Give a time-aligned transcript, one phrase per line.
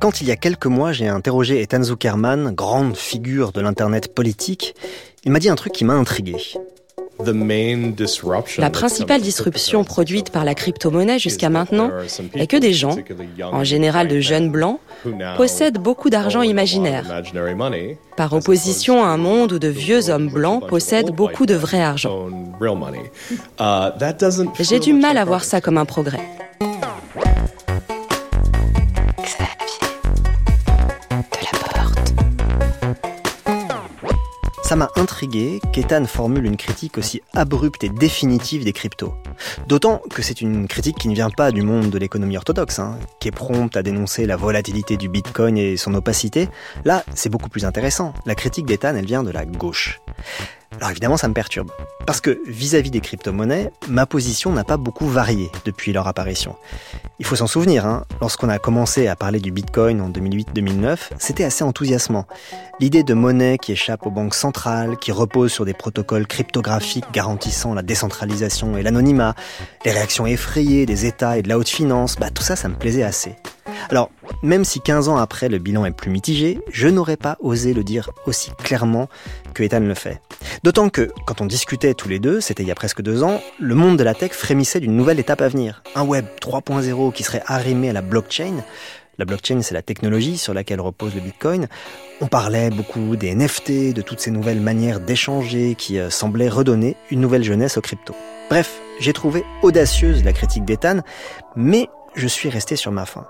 [0.00, 4.74] Quand il y a quelques mois, j'ai interrogé Ethan Zuckerman, grande figure de l'Internet politique,
[5.24, 6.36] il m'a dit un truc qui m'a intrigué.
[8.56, 11.90] La principale disruption produite par la crypto-monnaie jusqu'à maintenant
[12.34, 12.96] est que des gens,
[13.52, 14.80] en général de jeunes blancs,
[15.36, 17.04] possèdent beaucoup d'argent imaginaire,
[18.16, 22.26] par opposition à un monde où de vieux hommes blancs possèdent beaucoup de vrai argent.
[24.60, 26.20] J'ai du mal à voir ça comme un progrès.
[34.70, 39.16] Ça m'a intrigué qu'Ethan formule une critique aussi abrupte et définitive des cryptos.
[39.66, 42.96] D'autant que c'est une critique qui ne vient pas du monde de l'économie orthodoxe, hein,
[43.18, 46.48] qui est prompte à dénoncer la volatilité du Bitcoin et son opacité.
[46.84, 48.14] Là, c'est beaucoup plus intéressant.
[48.26, 50.00] La critique d'Ethan, elle vient de la gauche.
[50.76, 51.70] Alors évidemment, ça me perturbe.
[52.06, 56.56] Parce que vis-à-vis des crypto-monnaies, ma position n'a pas beaucoup varié depuis leur apparition.
[57.18, 61.44] Il faut s'en souvenir, hein, lorsqu'on a commencé à parler du Bitcoin en 2008-2009, c'était
[61.44, 62.26] assez enthousiasmant.
[62.78, 67.74] L'idée de monnaie qui échappe aux banques centrales, qui repose sur des protocoles cryptographiques garantissant
[67.74, 69.34] la décentralisation et l'anonymat,
[69.84, 72.76] les réactions effrayées des États et de la haute finance, bah tout ça, ça me
[72.76, 73.36] plaisait assez.
[73.88, 74.10] Alors,
[74.42, 77.84] même si 15 ans après le bilan est plus mitigé, je n'aurais pas osé le
[77.84, 79.08] dire aussi clairement
[79.54, 80.20] que Ethan le fait.
[80.62, 83.40] D'autant que, quand on discutait tous les deux, c'était il y a presque deux ans,
[83.58, 85.82] le monde de la tech frémissait d'une nouvelle étape à venir.
[85.94, 88.62] Un web 3.0 qui serait arrimé à la blockchain.
[89.18, 91.68] La blockchain, c'est la technologie sur laquelle repose le Bitcoin.
[92.22, 96.96] On parlait beaucoup des NFT, de toutes ces nouvelles manières d'échanger qui euh, semblaient redonner
[97.10, 98.14] une nouvelle jeunesse aux crypto.
[98.48, 101.00] Bref, j'ai trouvé audacieuse la critique d'Ethan,
[101.54, 103.26] mais je suis resté sur ma faim.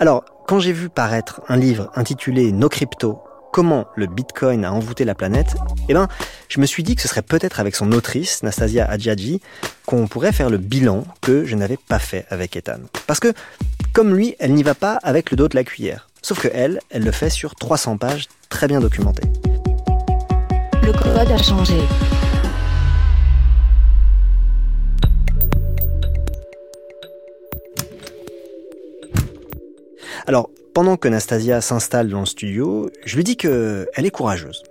[0.00, 3.20] Alors, quand j'ai vu paraître un livre intitulé Nos cryptos,
[3.52, 5.56] comment le Bitcoin a envoûté la planète,
[5.88, 6.08] eh ben,
[6.48, 9.40] je me suis dit que ce serait peut-être avec son autrice, Nastasia Adjadji,
[9.86, 12.80] qu'on pourrait faire le bilan que je n'avais pas fait avec Ethan.
[13.06, 13.32] Parce que,
[13.92, 16.08] comme lui, elle n'y va pas avec le dos de la cuillère.
[16.22, 19.28] Sauf que elle, elle le fait sur 300 pages très bien documentées.
[20.82, 21.78] Le code a changé.
[30.28, 34.62] Alors, pendant que Nastasia s'installe dans le studio, je lui dis qu'elle est courageuse.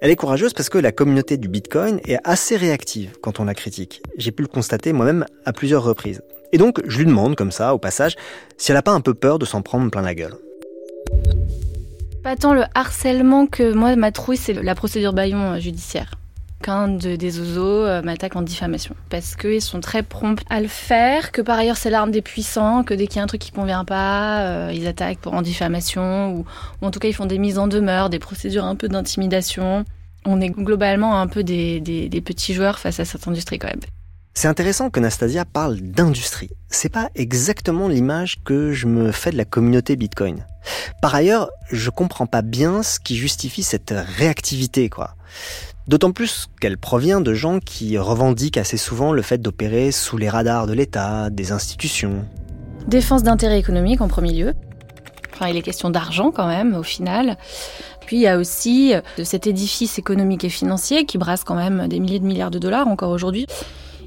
[0.00, 3.52] Elle est courageuse parce que la communauté du Bitcoin est assez réactive quand on la
[3.52, 4.02] critique.
[4.16, 6.22] J'ai pu le constater moi-même à plusieurs reprises.
[6.52, 8.16] Et donc, je lui demande, comme ça, au passage,
[8.56, 10.36] si elle n'a pas un peu peur de s'en prendre plein la gueule.
[12.24, 16.19] Pas tant le harcèlement que moi, ma trouille, c'est la procédure baillon euh, judiciaire
[16.62, 18.94] qu'un de, des oiseaux euh, m'attaque en diffamation.
[19.08, 22.84] Parce qu'ils sont très prompts à le faire, que par ailleurs c'est l'arme des puissants,
[22.84, 25.42] que dès qu'il y a un truc qui convient pas, euh, ils attaquent pour en
[25.42, 26.44] diffamation, ou,
[26.82, 29.84] en tout cas ils font des mises en demeure, des procédures un peu d'intimidation.
[30.26, 33.80] On est globalement un peu des, des petits joueurs face à cette industrie quand même.
[34.34, 36.50] C'est intéressant que Nastasia parle d'industrie.
[36.68, 40.46] C'est pas exactement l'image que je me fais de la communauté Bitcoin.
[41.02, 45.14] Par ailleurs, je comprends pas bien ce qui justifie cette réactivité, quoi.
[45.90, 50.28] D'autant plus qu'elle provient de gens qui revendiquent assez souvent le fait d'opérer sous les
[50.28, 52.24] radars de l'État, des institutions.
[52.86, 54.54] Défense d'intérêts économiques en premier lieu.
[55.34, 57.36] Enfin, il est question d'argent quand même, au final.
[58.06, 61.56] Puis il y a aussi euh, de cet édifice économique et financier qui brasse quand
[61.56, 63.48] même des milliers de milliards de dollars encore aujourd'hui.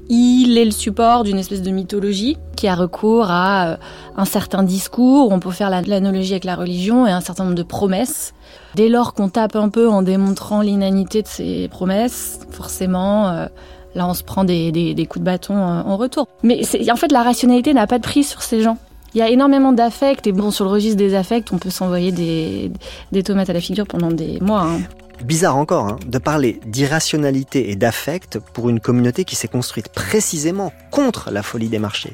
[0.08, 3.76] Il est le support d'une espèce de mythologie qui a recours à euh,
[4.16, 7.62] un certain discours, on peut faire l'analogie avec la religion et un certain nombre de
[7.62, 8.34] promesses
[8.74, 13.46] Dès lors qu'on tape un peu en démontrant l'inanité de ces promesses, forcément, euh,
[13.94, 16.26] là on se prend des, coups de bâton euh, en retour.
[16.42, 18.76] Mais en fait, la rationalité n'a pas de prise sur ces gens.
[19.14, 22.10] Il y a énormément d'affects, et bon, sur le registre des affects, on peut s'envoyer
[22.10, 24.62] des, tomates à la figure pendant des mois.
[24.62, 24.80] Hein.
[25.22, 30.72] Bizarre encore, hein, de parler d'irrationalité et d'affect pour une communauté qui s'est construite précisément
[30.90, 32.12] contre la folie des marchés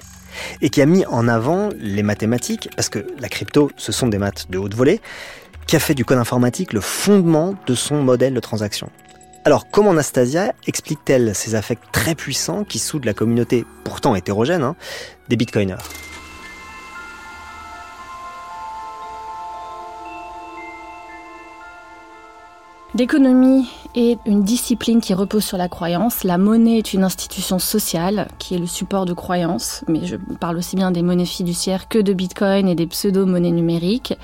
[0.60, 4.18] et qui a mis en avant les mathématiques, parce que la crypto, ce sont des
[4.18, 5.00] maths de haute volée,
[5.66, 8.90] qui a fait du code informatique le fondement de son modèle de transaction.
[9.44, 14.76] Alors, comment Anastasia explique-t-elle ces affects très puissants qui soudent la communauté, pourtant hétérogène, hein,
[15.28, 15.76] des bitcoiners?
[22.92, 26.24] L'économie est une discipline qui repose sur la croyance.
[26.24, 30.56] La monnaie est une institution sociale qui est le support de croyances, mais je parle
[30.56, 34.14] aussi bien des monnaies fiduciaires que de Bitcoin et des pseudo-monnaies numériques.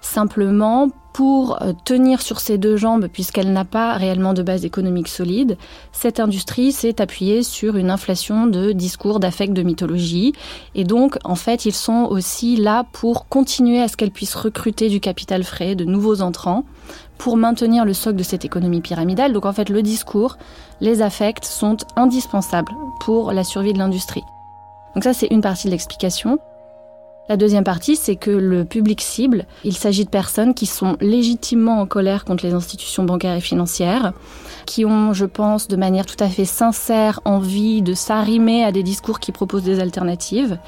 [0.00, 5.08] Simplement, pour euh, tenir sur ses deux jambes, puisqu'elle n'a pas réellement de base économique
[5.08, 5.58] solide,
[5.92, 10.32] cette industrie s'est appuyée sur une inflation de discours, d'affects, de mythologie.
[10.74, 14.88] Et donc, en fait, ils sont aussi là pour continuer à ce qu'elle puisse recruter
[14.88, 16.64] du capital frais, de nouveaux entrants,
[17.22, 19.32] pour maintenir le socle de cette économie pyramidale.
[19.32, 20.38] Donc en fait, le discours,
[20.80, 24.24] les affects sont indispensables pour la survie de l'industrie.
[24.96, 26.40] Donc ça, c'est une partie de l'explication.
[27.32, 31.80] La deuxième partie, c'est que le public cible, il s'agit de personnes qui sont légitimement
[31.80, 34.12] en colère contre les institutions bancaires et financières,
[34.66, 38.82] qui ont, je pense, de manière tout à fait sincère, envie de s'arrimer à des
[38.82, 40.58] discours qui proposent des alternatives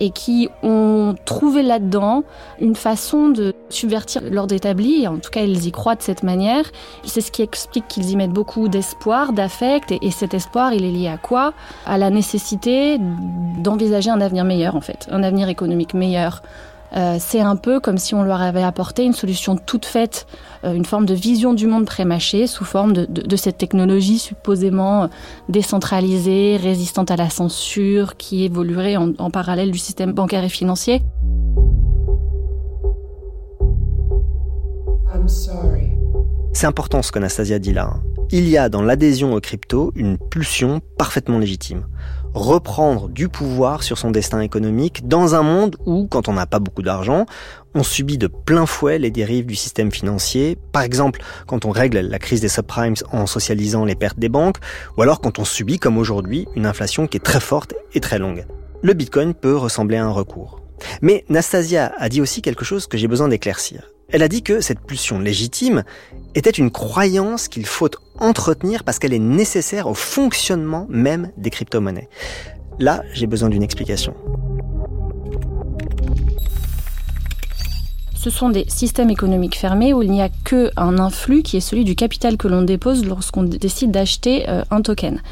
[0.00, 2.24] et qui ont trouvé là-dedans
[2.60, 5.06] une façon de subvertir l'ordre établi.
[5.06, 6.64] En tout cas, ils y croient de cette manière.
[7.04, 9.92] C'est ce qui explique qu'ils y mettent beaucoup d'espoir, d'affect.
[10.00, 11.52] Et, cet espoir, il est lié à quoi?
[11.84, 12.98] À la nécessité
[13.58, 16.05] d'envisager un avenir meilleur, en fait, un avenir économique meilleur
[16.94, 20.26] euh, c'est un peu comme si on leur avait apporté une solution toute faite,
[20.64, 25.06] euh, une forme de vision du monde prémâché sous forme de, cette technologie supposément euh,
[25.48, 31.02] décentralisée, résistante à la censure, qui évoluerait en, en parallèle du système bancaire et financier.
[36.52, 37.90] C'est important ce qu'Anastasia dit là.
[37.92, 38.02] Hein.
[38.30, 41.86] Il y a dans l'adhésion aux crypto une pulsion parfaitement légitime
[42.36, 46.58] reprendre du pouvoir sur son destin économique dans un monde où, quand on n'a pas
[46.58, 47.24] beaucoup d'argent,
[47.74, 52.00] on subit de plein fouet les dérives du système financier, par exemple quand on règle
[52.00, 54.58] la crise des subprimes en socialisant les pertes des banques,
[54.96, 58.18] ou alors quand on subit, comme aujourd'hui, une inflation qui est très forte et très
[58.18, 58.44] longue.
[58.82, 60.60] Le Bitcoin peut ressembler à un recours.
[61.00, 63.88] Mais Nastasia a dit aussi quelque chose que j'ai besoin d'éclaircir.
[64.12, 65.82] Elle a dit que cette pulsion légitime
[66.34, 72.08] était une croyance qu'il faut entretenir parce qu'elle est nécessaire au fonctionnement même des crypto-monnaies.
[72.78, 74.14] Là, j'ai besoin d'une explication.
[78.14, 81.84] Ce sont des systèmes économiques fermés où il n'y a qu'un influx qui est celui
[81.84, 85.22] du capital que l'on dépose lorsqu'on décide d'acheter euh, un token.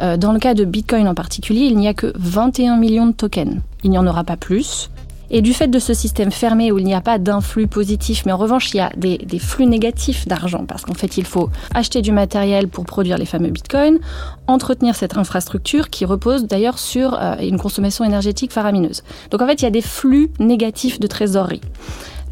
[0.00, 3.12] Euh, dans le cas de Bitcoin en particulier, il n'y a que 21 millions de
[3.12, 3.60] tokens.
[3.84, 4.90] Il n'y en aura pas plus.
[5.34, 8.32] Et du fait de ce système fermé où il n'y a pas d'influx positif, mais
[8.32, 12.02] en revanche il y a des, flux négatifs d'argent, parce qu'en fait il faut acheter
[12.02, 13.98] du matériel pour produire les fameux bitcoins,
[14.46, 19.02] entretenir cette infrastructure qui repose d'ailleurs sur euh, une consommation énergétique faramineuse.
[19.30, 21.62] Donc en fait il y a des flux négatifs de trésorerie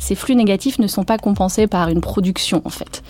[0.01, 3.03] ces flux négatifs ne sont pas compensés par une production en fait.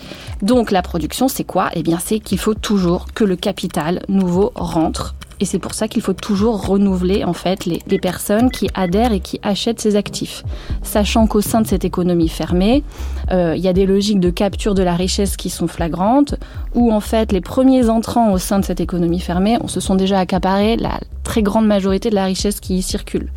[0.42, 1.70] Donc la production, c'est quoi?
[1.74, 5.88] Eh bien, c'est qu'il faut toujours que le capital nouveau rentre et c'est pour ça
[5.88, 10.44] qu'il faut toujours renouveler en fait les, personnes qui adhèrent et qui achètent ces actifs.
[10.82, 12.84] Sachant qu'au sein de cette économie fermée,
[13.30, 16.34] euh, il y a des logiques de capture de la richesse qui sont flagrantes,
[16.74, 19.96] où en fait les premiers entrants au sein de cette économie fermée on se sont
[19.96, 23.32] déjà accaparés la très grande majorité de la richesse qui y circule.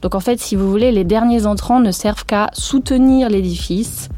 [0.00, 4.08] Donc en fait, si vous voulez, les derniers entrants ne servent qu'à soutenir l'édifice.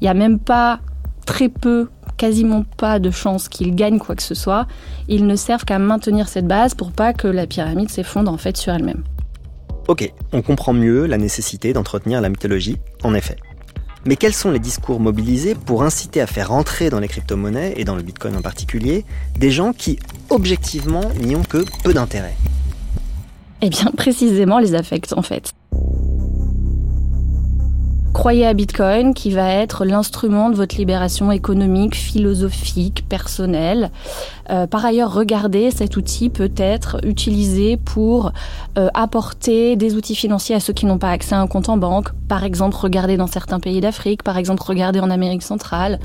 [0.00, 0.80] Il n'y a même pas
[1.26, 4.66] très peu quasiment pas de chance qu'ils gagnent quoi que ce soit.
[5.08, 8.56] Ils ne servent qu'à maintenir cette base pour pas que la pyramide s'effondre en fait
[8.56, 9.04] sur elle-même.
[9.86, 13.36] Ok, on comprend mieux la nécessité d'entretenir la mythologie, en effet.
[14.06, 17.84] Mais quels sont les discours mobilisés pour inciter à faire entrer dans les crypto-monnaies, et
[17.84, 19.04] dans le Bitcoin en particulier,
[19.38, 19.98] des gens qui,
[20.30, 22.34] objectivement, n'y ont que peu d'intérêt?
[23.60, 25.52] Eh bien, précisément les affects, en fait.
[28.14, 33.90] Croyez à Bitcoin qui va être l'instrument de votre libération économique, philosophique, personnelle.
[34.50, 38.32] Euh, par ailleurs, regardez, cet outil peut être utilisé pour
[38.78, 41.76] euh, apporter des outils financiers à ceux qui n'ont pas accès à un compte en
[41.76, 42.08] banque.
[42.28, 45.98] Par exemple, regardez dans certains pays d'Afrique, par exemple, regardez en Amérique centrale.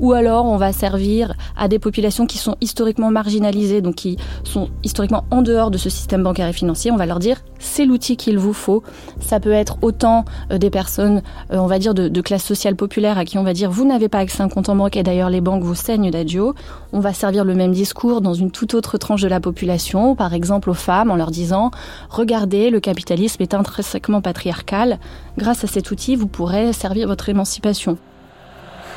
[0.00, 4.68] Ou alors, on va servir à des populations qui sont historiquement marginalisées, donc qui sont
[4.84, 6.90] historiquement en dehors de ce système bancaire et financier.
[6.90, 8.82] On va leur dire, c'est l'outil qu'il vous faut.
[9.20, 13.24] Ça peut être autant euh, des personnes, on va dire, de, classe sociale populaire à
[13.24, 15.30] qui on va dire, vous n'avez pas accès à un compte en banque et d'ailleurs
[15.30, 16.54] les banques vous saignent d'adio.
[16.92, 20.34] On va servir le même discours dans une toute autre tranche de la population, par
[20.34, 21.70] exemple aux femmes, en leur disant
[22.10, 24.98] Regardez, le capitalisme est intrinsèquement patriarcal.
[25.36, 27.96] Grâce à cet outil, vous pourrez servir votre émancipation.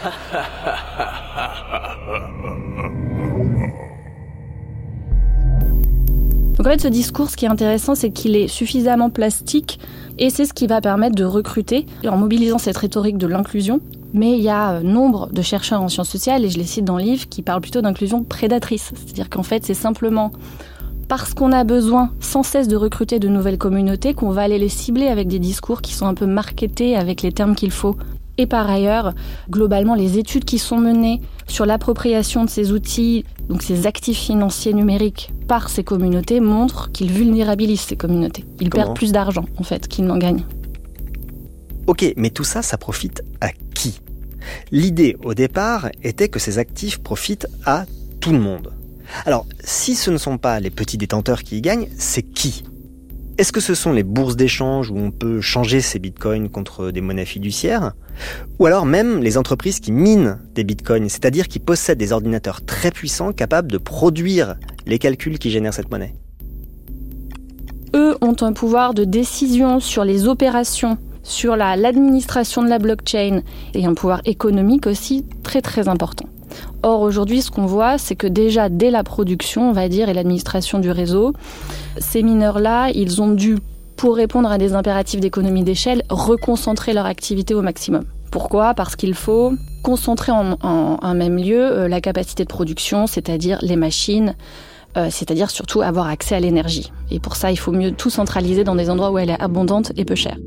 [6.61, 9.79] Donc en fait, ce discours, ce qui est intéressant, c'est qu'il est suffisamment plastique
[10.19, 13.81] et c'est ce qui va permettre de recruter en mobilisant cette rhétorique de l'inclusion
[14.13, 16.85] mais il y a euh, nombre de chercheurs en sciences sociales, et je les cite
[16.85, 18.91] dans le livre, qui parlent plutôt d'inclusion prédatrice.
[18.93, 20.33] C'est-à-dire qu'en fait, c'est simplement
[21.07, 24.69] parce qu'on a besoin sans cesse de recruter de nouvelles communautés qu'on va aller les
[24.69, 27.95] cibler avec des discours qui sont un peu marketés avec les termes qu'il faut.
[28.37, 29.13] Et par ailleurs,
[29.49, 31.21] globalement, les études qui sont menées
[31.51, 37.11] sur l'appropriation de ces outils, donc ces actifs financiers numériques par ces communautés, montrent qu'ils
[37.11, 38.45] vulnérabilisent ces communautés.
[38.59, 40.45] Ils perdent plus d'argent, en fait, qu'ils n'en gagnent.
[41.87, 43.99] Ok, mais tout ça, ça profite à qui?
[44.71, 47.85] L'idée au départ était que ces actifs profitent à
[48.19, 48.73] tout le monde.
[49.25, 52.63] Alors, si ce ne sont pas les petits détenteurs qui y gagnent, c'est qui?
[53.41, 57.01] Est-ce que ce sont les bourses d'échange où on peut changer ses bitcoins contre des
[57.01, 57.93] monnaies fiduciaires
[58.59, 62.91] Ou alors même les entreprises qui minent des bitcoins, c'est-à-dire qui possèdent des ordinateurs très
[62.91, 66.13] puissants capables de produire les calculs qui génèrent cette monnaie?
[67.95, 73.41] Eux ont un pouvoir de décision sur les opérations, sur l'administration de la blockchain
[73.73, 76.27] et un pouvoir économique aussi très très important.
[76.83, 80.13] Or aujourd'hui, ce qu'on voit, c'est que déjà dès la production, on va dire, et
[80.13, 81.33] l'administration du réseau,
[81.99, 83.59] ces mineurs-là, ils ont dû,
[83.97, 88.05] pour répondre à des impératifs d'économie d'échelle, reconcentrer leur activité au maximum.
[88.31, 88.73] Pourquoi?
[88.73, 93.75] Parce qu'il faut concentrer en, un même lieu euh, la capacité de production, c'est-à-dire les
[93.75, 94.35] machines,
[94.97, 96.91] euh, c'est-à-dire surtout avoir accès à l'énergie.
[97.11, 99.91] Et pour ça, il faut mieux tout centraliser dans des endroits où elle est abondante
[99.97, 100.37] et peu chère.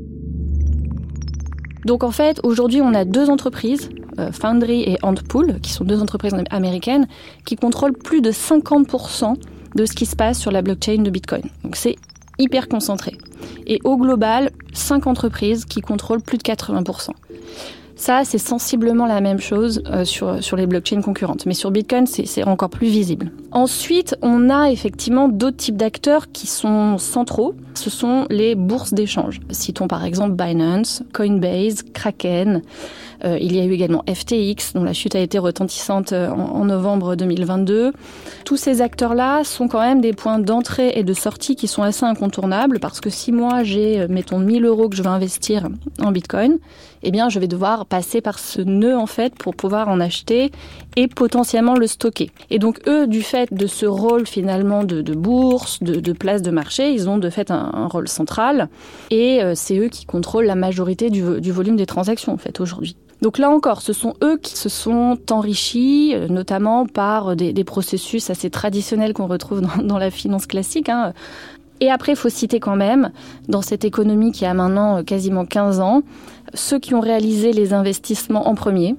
[1.85, 3.89] Donc en fait, aujourd'hui, on a deux entreprises,
[4.31, 7.07] Foundry et Antpool, qui sont deux entreprises américaines,
[7.45, 9.35] qui contrôlent plus de 50%
[9.75, 11.43] de ce qui se passe sur la blockchain de Bitcoin.
[11.63, 11.95] Donc c'est
[12.37, 13.17] hyper concentré.
[13.67, 17.11] Et au global, cinq entreprises qui contrôlent plus de 80%.
[17.97, 21.45] Ça, c'est sensiblement la même chose euh, sur, sur les blockchains concurrentes.
[21.45, 23.31] Mais sur Bitcoin, c'est encore plus visible.
[23.51, 27.55] Ensuite, on a effectivement d'autres types d'acteurs qui sont centraux.
[27.73, 29.39] Ce sont les bourses d'échange.
[29.49, 32.61] Citons par exemple Binance, Coinbase, Kraken.
[33.23, 36.65] Euh, il y a eu également FTX, dont la chute a été retentissante euh, en,
[36.65, 37.93] novembre 2022.
[38.43, 42.05] Tous ces acteurs-là sont quand même des points d'entrée et de sortie qui sont assez
[42.05, 45.69] incontournables parce que si moi j'ai, euh, mettons, 1000 euros que je veux investir
[46.01, 46.57] en Bitcoin,
[47.03, 50.51] eh bien, je vais devoir passer par ce nœud, en fait, pour pouvoir en acheter
[50.95, 52.31] et potentiellement le stocker.
[52.49, 56.91] Et donc, eux, du fait de ce rôle, finalement, de, bourse, de, place de marché,
[56.91, 58.69] ils ont de fait un, rôle central.
[59.11, 62.95] Et c'est eux qui contrôlent la majorité du, du volume des transactions, en fait, aujourd'hui.
[63.25, 68.29] Donc là encore, ce sont eux qui se sont enrichis, euh, notamment par des, processus
[68.29, 70.89] assez traditionnels qu'on retrouve dans, la finance classique.
[70.89, 71.11] Hein.
[71.79, 73.09] Et après, il faut citer quand même,
[73.47, 76.03] dans cette économie qui a maintenant euh, quasiment 15 ans,
[76.53, 78.93] ceux qui ont réalisé les investissements en premier,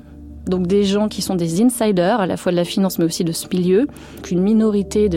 [0.46, 3.24] donc des gens qui sont des insiders, à la fois de la finance mais aussi
[3.24, 3.86] de ce milieu,
[4.22, 5.08] qu'une minorité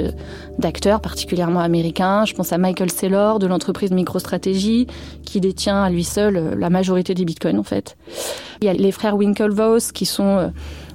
[0.57, 2.25] d'acteurs, particulièrement américains.
[2.25, 4.87] Je pense à Michael Saylor de l'entreprise MicroStrategy,
[5.23, 7.95] qui détient à lui seul euh, la majorité des bitcoins en fait.
[8.61, 10.47] Il y a les frères Winklevoss qui sont euh,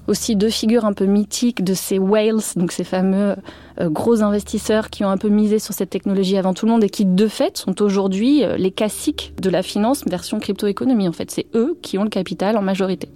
[0.07, 3.37] aussi deux figures un peu mythiques de ces whales, donc ces fameux
[3.81, 6.85] euh, gros investisseurs qui ont un peu misé sur cette technologie avant tout le monde
[6.85, 11.09] et qui de fait sont aujourd'hui euh, les classiques de la finance version crypto-économie.
[11.09, 13.09] En fait, c'est eux qui ont le capital en majorité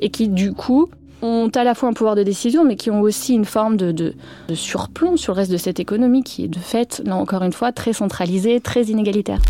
[0.00, 0.88] et qui du coup
[1.22, 3.90] ont à la fois un pouvoir de décision, mais qui ont aussi une forme de,
[3.90, 4.14] de,
[4.54, 7.72] surplomb sur le reste de cette économie qui est de fait, là encore une fois,
[7.72, 9.40] très centralisée, très inégalitaire.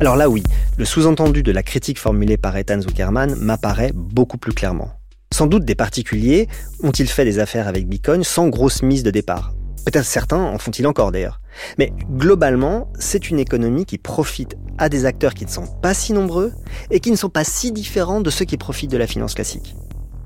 [0.00, 0.42] Alors là oui,
[0.78, 4.92] le sous-entendu de la critique formulée par Ethan Zuckerman m'apparaît beaucoup plus clairement.
[5.30, 6.48] Sans doute des particuliers
[6.82, 9.52] ont-ils fait des affaires avec Bitcoin sans grosse mise de départ.
[9.84, 11.42] Peut-être certains en font-ils encore d'ailleurs.
[11.76, 16.14] Mais globalement, c'est une économie qui profite à des acteurs qui ne sont pas si
[16.14, 16.54] nombreux
[16.90, 19.76] et qui ne sont pas si différents de ceux qui profitent de la finance classique.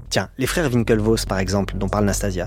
[0.09, 2.47] Tiens, les frères Winklevoss par exemple, dont parle Nastasia.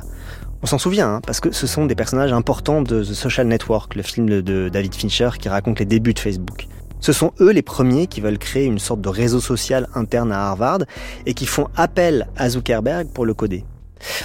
[0.64, 3.96] On s'en souvient, hein, parce que ce sont des personnages importants de The Social Network,
[3.96, 6.68] le film de David Fincher qui raconte les débuts de Facebook.
[7.00, 10.48] Ce sont eux les premiers qui veulent créer une sorte de réseau social interne à
[10.48, 10.80] Harvard
[11.26, 13.66] et qui font appel à Zuckerberg pour le coder.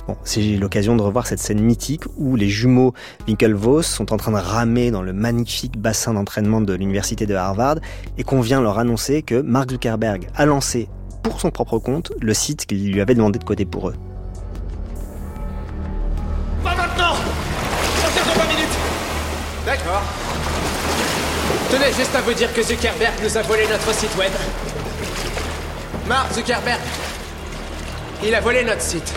[0.07, 2.93] Bon, c'est l'occasion de revoir cette scène mythique où les jumeaux
[3.27, 7.77] Winklevoss sont en train de ramer dans le magnifique bassin d'entraînement de l'université de Harvard
[8.19, 10.89] et qu'on vient leur annoncer que Mark Zuckerberg a lancé
[11.23, 13.95] pour son propre compte le site qu'il lui avait demandé de coder pour eux.
[21.73, 24.31] Tenez juste à vous dire que Zuckerberg nous a volé notre site web.
[26.07, 26.79] Mark Zuckerberg.
[28.23, 29.11] Il a volé notre site.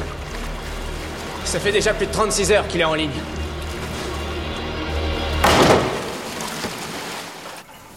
[1.44, 3.12] Ça fait déjà plus de 36 heures qu'il est en ligne.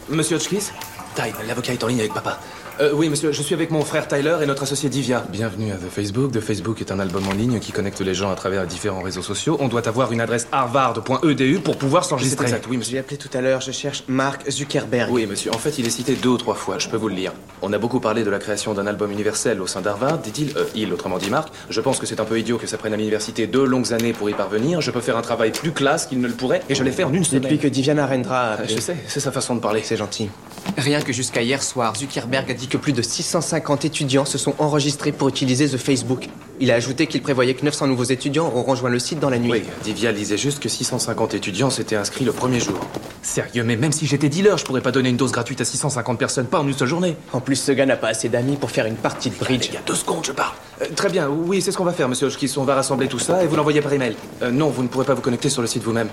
[0.08, 0.72] Monsieur Hotchkiss
[1.14, 2.40] Ty, l'avocat est en ligne avec papa.
[2.80, 5.24] Euh, oui, monsieur, je suis avec mon frère Tyler et notre associé Divya.
[5.30, 6.30] Bienvenue à The Facebook.
[6.30, 9.22] The Facebook est un album en ligne qui connecte les gens à travers différents réseaux
[9.22, 9.56] sociaux.
[9.58, 12.44] On doit avoir une adresse harvard.edu pour pouvoir s'enregistrer.
[12.44, 12.92] Exact, oui, monsieur.
[12.92, 15.10] J'ai appelé tout à l'heure, je cherche Mark Zuckerberg.
[15.10, 17.16] Oui, monsieur, en fait, il est cité deux ou trois fois, je peux vous le
[17.16, 17.32] lire.
[17.62, 20.64] On a beaucoup parlé de la création d'un album universel au sein d'Harvard, dit-il, euh,
[20.76, 21.48] il, autrement dit Mark.
[21.70, 24.12] Je pense que c'est un peu idiot que ça prenne à l'université deux longues années
[24.12, 24.80] pour y parvenir.
[24.82, 27.02] Je peux faire un travail plus classe qu'il ne le pourrait, et je l'ai fait
[27.02, 27.42] en une semaine.
[27.42, 28.66] Depuis que Diviana Narendra a...
[28.66, 29.80] Je sais, c'est sa façon de parler.
[29.82, 30.30] C'est gentil.
[30.76, 34.54] Rien que jusqu'à hier soir, Zuckerberg a dit que plus de 650 étudiants se sont
[34.58, 36.28] enregistrés pour utiliser The Facebook.
[36.60, 39.38] Il a ajouté qu'il prévoyait que 900 nouveaux étudiants auront rejoint le site dans la
[39.38, 39.50] nuit.
[39.50, 42.78] Oui, Divya disait juste que 650 étudiants s'étaient inscrits le premier jour.
[43.22, 46.18] Sérieux, mais même si j'étais dealer, je pourrais pas donner une dose gratuite à 650
[46.18, 47.16] personnes, pas en une seule journée.
[47.32, 49.66] En plus, ce gars n'a pas assez d'amis pour faire une partie de bridge.
[49.68, 50.54] Il y a deux secondes, je parle.
[50.82, 52.56] Euh, très bien, oui, c'est ce qu'on va faire, monsieur Hochkiss.
[52.56, 54.16] On va rassembler tout ça et vous l'envoyer par email.
[54.42, 56.08] Euh, non, vous ne pourrez pas vous connecter sur le site vous-même.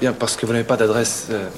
[0.00, 1.48] Bien, parce que vous n'avez pas d'adresse euh,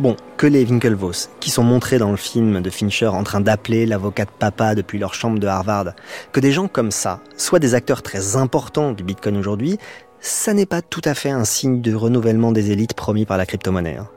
[0.00, 3.86] Bon, que les Winklevoss, qui sont montrés dans le film de Fincher en train d'appeler
[3.86, 5.92] l'avocat de papa depuis leur chambre de Harvard,
[6.32, 9.78] que des gens comme ça soient des acteurs très importants du Bitcoin aujourd'hui,
[10.18, 13.46] ça n'est pas tout à fait un signe de renouvellement des élites promis par la
[13.46, 13.96] crypto-monnaie.
[13.96, 14.08] Hein.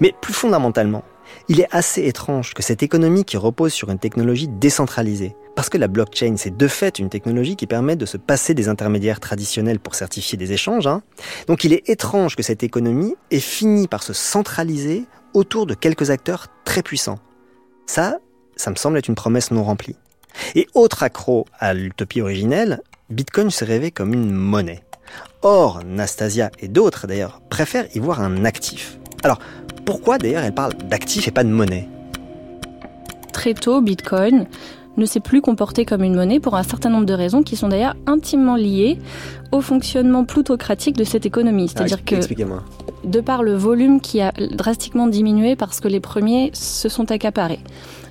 [0.00, 1.02] Mais plus fondamentalement,
[1.48, 5.78] il est assez étrange que cette économie qui repose sur une technologie décentralisée, parce que
[5.78, 9.80] la blockchain c'est de fait une technologie qui permet de se passer des intermédiaires traditionnels
[9.80, 11.02] pour certifier des échanges, hein.
[11.46, 16.10] donc il est étrange que cette économie ait fini par se centraliser autour de quelques
[16.10, 17.18] acteurs très puissants.
[17.86, 18.18] Ça,
[18.56, 19.96] ça me semble être une promesse non remplie.
[20.54, 22.80] Et autre accro à l'utopie originelle,
[23.10, 24.82] Bitcoin se rêvait comme une monnaie.
[25.42, 28.98] Or, Nastasia et d'autres d'ailleurs préfèrent y voir un actif.
[29.22, 29.38] Alors,
[29.88, 31.88] pourquoi d'ailleurs elle parle d'actifs et pas de monnaie
[33.32, 34.46] Très tôt, Bitcoin
[34.98, 37.68] ne s'est plus comporté comme une monnaie pour un certain nombre de raisons qui sont
[37.68, 38.98] d'ailleurs intimement liées
[39.50, 41.70] au fonctionnement plutocratique de cette économie.
[41.70, 42.16] Ah, C'est-à-dire que,
[43.06, 47.60] de par le volume qui a drastiquement diminué parce que les premiers se sont accaparés,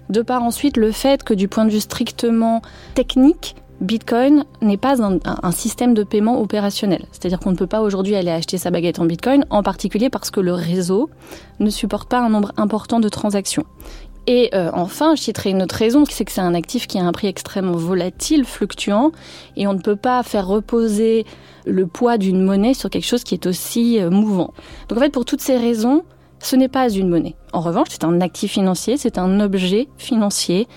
[0.09, 2.63] de par ensuite le fait que du point de vue strictement
[2.95, 7.05] technique, Bitcoin n'est pas un, système de paiement opérationnel.
[7.11, 10.31] C'est-à-dire qu'on ne peut pas aujourd'hui aller acheter sa baguette en Bitcoin, en particulier parce
[10.31, 11.09] que le réseau
[11.59, 13.65] ne supporte pas un nombre important de transactions.
[14.25, 17.03] Et euh, enfin, je citerai une autre raison, c'est que c'est un actif qui a
[17.03, 19.11] un prix extrêmement volatile, fluctuant,
[19.55, 21.25] et on ne peut pas faire reposer
[21.65, 24.53] le poids d'une monnaie sur quelque chose qui est aussi euh, mouvant.
[24.89, 26.03] Donc en fait, pour toutes ces raisons,
[26.39, 27.35] ce n'est pas une monnaie.
[27.53, 30.67] En revanche, c'est un actif financier, c'est un objet financier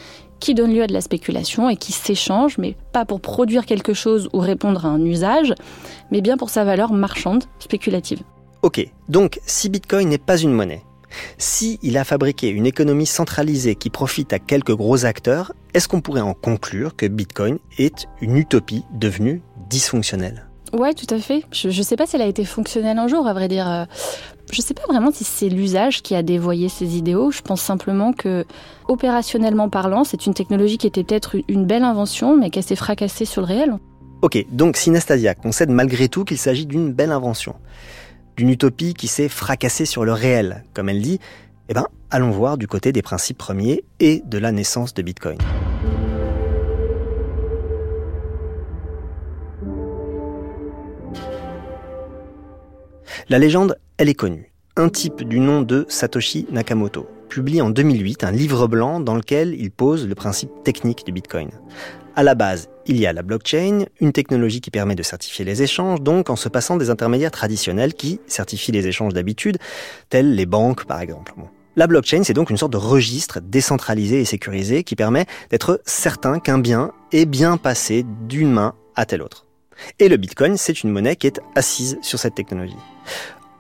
[0.40, 3.94] qui donne lieu à de la spéculation et qui s'échange, mais pas pour produire quelque
[3.94, 5.54] chose ou répondre à un usage,
[6.11, 8.20] mais bien pour sa valeur marchande, spéculative.
[8.62, 10.82] Ok, donc si Bitcoin n'est pas une monnaie,
[11.38, 16.00] si il a fabriqué une économie centralisée qui profite à quelques gros acteurs, est-ce qu'on
[16.00, 20.47] pourrait en conclure que Bitcoin est une utopie devenue dysfonctionnelle?
[20.73, 21.44] Ouais, tout à fait.
[21.52, 23.87] Je ne sais pas si elle a été fonctionnelle un jour, à vrai dire.
[24.52, 27.30] Je ne sais pas vraiment si c'est l'usage qui a dévoyé ces idéaux.
[27.30, 28.45] Je pense simplement que,
[28.88, 33.25] opérationnellement parlant, c'est une technologie qui était peut-être une belle invention, mais qui s'est fracassée
[33.25, 33.76] sur le réel.
[34.23, 37.54] Ok, donc Synastasia concède malgré tout qu'il s'agit d'une belle invention,
[38.37, 41.21] d'une utopie qui s'est fracassée sur le réel, comme elle dit.
[41.69, 45.39] Eh ben, allons voir du côté des principes premiers et de la naissance de Bitcoin.
[53.28, 54.50] La légende, elle est connue.
[54.78, 59.54] Un type du nom de Satoshi Nakamoto publie en 2008 un livre blanc dans lequel
[59.60, 61.50] il pose le principe technique du Bitcoin.
[62.17, 65.60] À la base, il y a la blockchain, une technologie qui permet de certifier les
[65.60, 69.58] échanges, donc en se passant des intermédiaires traditionnels qui certifient les échanges d'habitude,
[70.08, 71.34] tels les banques par exemple.
[71.76, 76.39] La blockchain, c'est donc une sorte de registre décentralisé et sécurisé qui permet d'être certain
[76.39, 79.45] qu'un bien est bien passé d'une main à telle autre.
[79.99, 82.76] Et le Bitcoin, c'est une monnaie qui est assise sur cette technologie.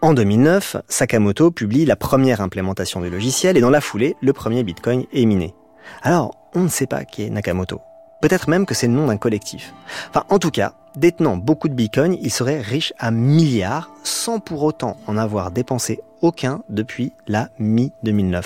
[0.02, 4.62] En 2009, Sakamoto publie la première implémentation du logiciel et dans la foulée, le premier
[4.62, 5.54] Bitcoin est miné.
[6.02, 7.82] Alors, on ne sait pas qui est Nakamoto.
[8.22, 9.74] Peut-être même que c'est le nom d'un collectif.
[10.08, 14.62] Enfin, en tout cas, détenant beaucoup de Bitcoin, il serait riche à milliards sans pour
[14.62, 18.42] autant en avoir dépensé aucun depuis la mi-2009.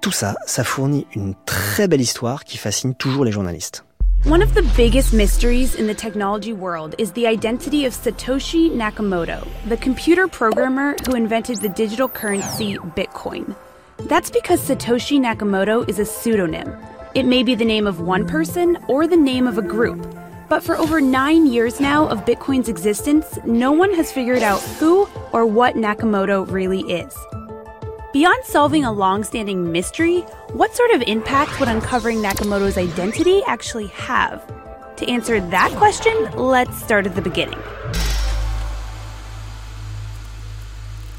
[0.00, 3.84] Tout ça, ça fournit une très belle histoire qui fascine toujours les journalistes.
[4.24, 9.48] One of the biggest mysteries in the technology world is the identity of Satoshi Nakamoto,
[9.68, 13.56] the computer programmer who invented the digital currency Bitcoin.
[13.96, 16.72] That's because Satoshi Nakamoto is a pseudonym.
[17.16, 20.06] It may be the name of one person or the name of a group.
[20.48, 25.08] But for over nine years now of Bitcoin's existence, no one has figured out who
[25.32, 27.12] or what Nakamoto really is.
[28.12, 30.22] Beyond solving a long-standing mystery,
[30.52, 34.42] what sort of impact would uncovering Nakamoto's identity actually have?
[34.96, 37.58] To answer that question, let's start at the beginning.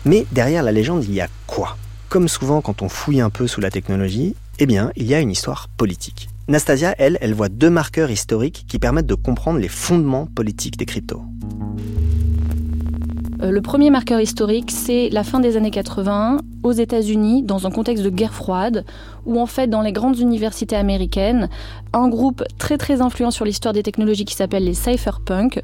[0.06, 1.78] Mais derrière la légende, il y a quoi?
[2.10, 5.20] Comme souvent quand on fouille un peu sous la technologie, eh bien, il y a
[5.20, 6.30] une histoire politique.
[6.48, 10.86] Nastasia, elle, elle voit deux marqueurs historiques qui permettent de comprendre les fondements politiques des
[10.86, 11.24] cryptos.
[13.42, 17.72] Euh, le premier marqueur historique, c'est la fin des années 80 aux États-Unis, dans un
[17.72, 18.86] contexte de guerre froide,
[19.26, 21.50] où en fait, dans les grandes universités américaines,
[21.94, 25.62] un groupe très très influent sur l'histoire des technologies qui s'appelle les cypherpunks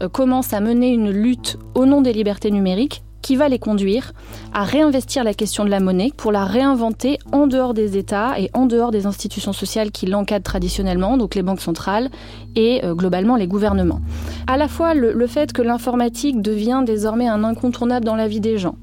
[0.00, 4.12] euh, commence à mener une lutte au nom des libertés numériques qui va les conduire
[4.54, 8.48] à réinvestir la question de la monnaie pour la réinventer en dehors des États et
[8.54, 12.10] en dehors des institutions sociales qui l'encadrent traditionnellement, donc les banques centrales
[12.56, 14.00] et euh, globalement les gouvernements.
[14.46, 18.40] À la fois le, le fait que l'informatique devient désormais un incontournable dans la vie
[18.40, 18.76] des gens,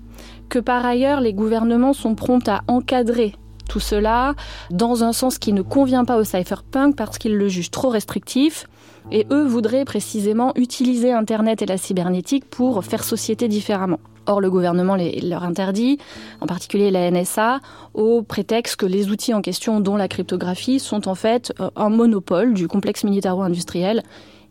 [0.49, 3.35] que par ailleurs les gouvernements sont prompts à encadrer
[3.67, 4.35] tout cela
[4.69, 8.67] dans un sens qui ne convient pas aux cypherpunks parce qu'ils le jugent trop restrictif,
[9.11, 13.99] et eux voudraient précisément utiliser Internet et la cybernétique pour faire société différemment.
[14.27, 15.99] Or, le gouvernement les, leur interdit,
[16.41, 17.59] en particulier la NSA,
[17.93, 21.89] au prétexte que les outils en question, dont la cryptographie, sont en fait euh, un
[21.89, 24.01] monopole du complexe militaro-industriel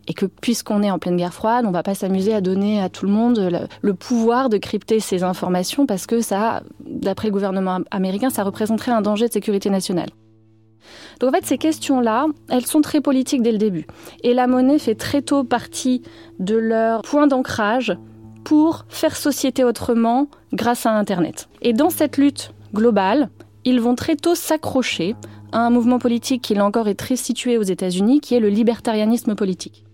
[0.07, 2.81] et que puisqu'on est en pleine guerre froide, on ne va pas s'amuser à donner
[2.81, 7.33] à tout le monde le, pouvoir de crypter ces informations parce que ça, d'après le
[7.33, 10.09] gouvernement américain, ça représenterait un danger de sécurité nationale.
[11.19, 13.87] Donc en fait, ces questions-là, elles sont très politiques dès le début.
[14.23, 16.03] Et la monnaie fait très tôt partie
[16.39, 17.97] de leur point d'ancrage
[18.43, 21.49] pour faire société autrement grâce à Internet.
[21.61, 23.29] Et dans cette lutte globale,
[23.63, 25.15] ils vont très tôt s'accrocher
[25.51, 28.49] à un mouvement politique qui, là encore, est très situé aux États-Unis, qui est le
[28.49, 29.84] libertarianisme politique.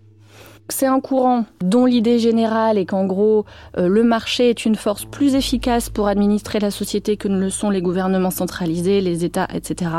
[0.72, 3.46] C'est un courant dont l'idée générale est qu'en gros,
[3.78, 7.50] euh, le marché est une force plus efficace pour administrer la société que ne le
[7.50, 9.90] sont les gouvernements centralisés, les États, etc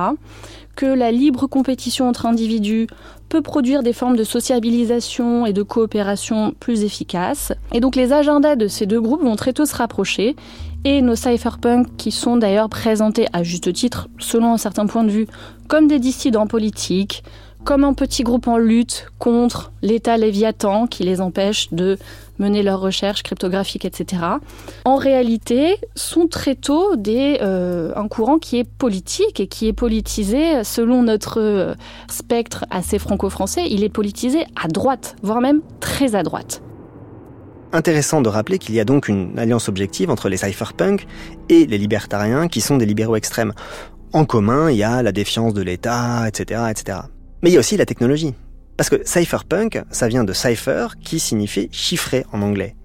[0.75, 2.87] que la libre compétition entre individus
[3.29, 7.53] peut produire des formes de sociabilisation et de coopération plus efficaces.
[7.73, 10.37] Et donc les agendas de ces deux groupes vont très tôt se rapprocher
[10.85, 15.11] et nos cypherpunks, qui sont d'ailleurs présentés à juste titre, selon un certain point de
[15.11, 15.29] vue,
[15.69, 17.23] comme des dissidents politiques,
[17.65, 21.99] comme un petit groupe en lutte contre l'État léviathan qui les empêche de
[22.39, 24.23] mener leurs recherches cryptographiques, etc.,
[24.85, 30.65] en réalité sont très tôt euh, un courant qui est politique et qui est politisé
[30.65, 31.75] selon notre euh,
[32.09, 36.63] spectre assez franco-français, il est politisé à droite, voire même très à droite.
[37.73, 41.07] Intéressant de rappeler qu'il y a donc une alliance objective entre les cypherpunks
[41.49, 43.55] et les libertariens qui sont des libéraux extrêmes.
[44.13, 46.99] En commun, il y a la défiance de l'État, etc., etc.
[47.43, 48.35] Mais il y a aussi la technologie.
[48.77, 52.77] Parce que cypherpunk, ça vient de cipher, qui signifie chiffrer en anglais.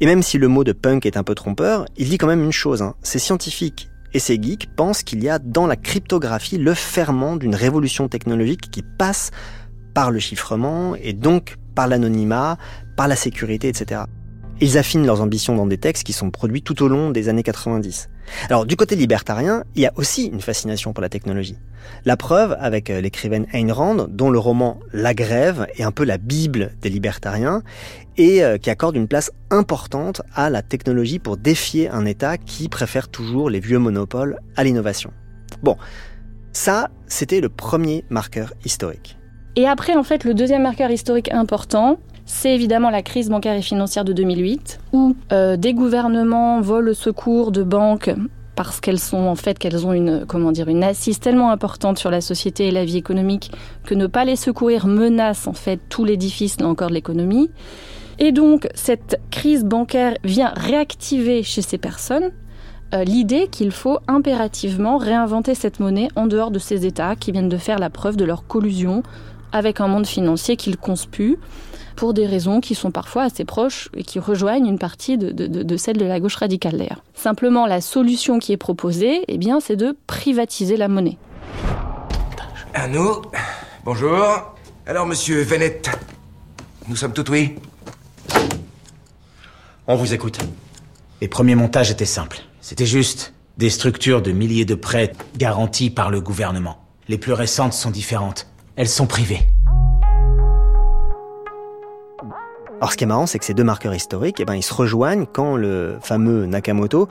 [0.00, 2.42] Et même si le mot de punk est un peu trompeur, il dit quand même
[2.42, 2.94] une chose, hein.
[3.02, 7.54] ces scientifiques et ces geeks pensent qu'il y a dans la cryptographie le ferment d'une
[7.54, 9.30] révolution technologique qui passe
[9.94, 12.58] par le chiffrement et donc par l'anonymat,
[12.96, 14.02] par la sécurité, etc.
[14.60, 17.42] Ils affinent leurs ambitions dans des textes qui sont produits tout au long des années
[17.42, 18.08] 90.
[18.48, 21.58] Alors du côté libertarien, il y a aussi une fascination pour la technologie.
[22.04, 26.04] La preuve avec euh, l'écrivaine Ayn Rand, dont le roman La Grève est un peu
[26.04, 27.62] la bible des libertariens,
[28.16, 32.68] et euh, qui accorde une place importante à la technologie pour défier un État qui
[32.68, 35.10] préfère toujours les vieux monopoles à l'innovation.
[35.62, 35.76] Bon,
[36.52, 39.16] ça, c'était le premier marqueur historique.
[39.56, 41.98] Et après, en fait, le deuxième marqueur historique important,
[42.32, 46.94] c'est évidemment la crise bancaire et financière de 2008, où euh, des gouvernements volent le
[46.94, 48.10] secours de banques
[48.56, 52.20] parce qu'elles sont en fait qu'elles ont une comment une assise tellement importante sur la
[52.20, 53.52] société et la vie économique
[53.84, 57.50] que ne pas les secourir menace en fait tout l'édifice là encore de l'économie.
[58.18, 62.30] Et donc cette crise bancaire vient réactiver chez ces personnes
[62.94, 67.50] euh, l'idée qu'il faut impérativement réinventer cette monnaie en dehors de ces États qui viennent
[67.50, 69.02] de faire la preuve de leur collusion
[69.52, 71.38] avec un monde financier qu'ils conspuent
[71.96, 75.76] pour des raisons qui sont parfois assez proches et qui rejoignent une partie de, de,
[75.76, 77.02] celle de la gauche radicale d'ailleurs.
[77.14, 81.18] Simplement, la solution qui est proposée, eh bien, c'est de privatiser la monnaie.
[82.74, 83.22] À nous.
[83.84, 84.54] Bonjour.
[84.86, 85.90] Alors, monsieur Venette,
[86.88, 87.56] nous sommes tout oui
[89.86, 90.38] On vous écoute.
[91.20, 92.40] Les premiers montages étaient simples.
[92.60, 96.78] C'était juste des structures de milliers de prêts garantis par le gouvernement.
[97.08, 98.48] Les plus récentes sont différentes.
[98.76, 99.46] Elles sont privées.
[102.82, 104.74] Alors ce qui est marrant, c'est que ces deux marqueurs historiques, eh ben, ils se
[104.74, 107.06] rejoignent quand le fameux Nakamoto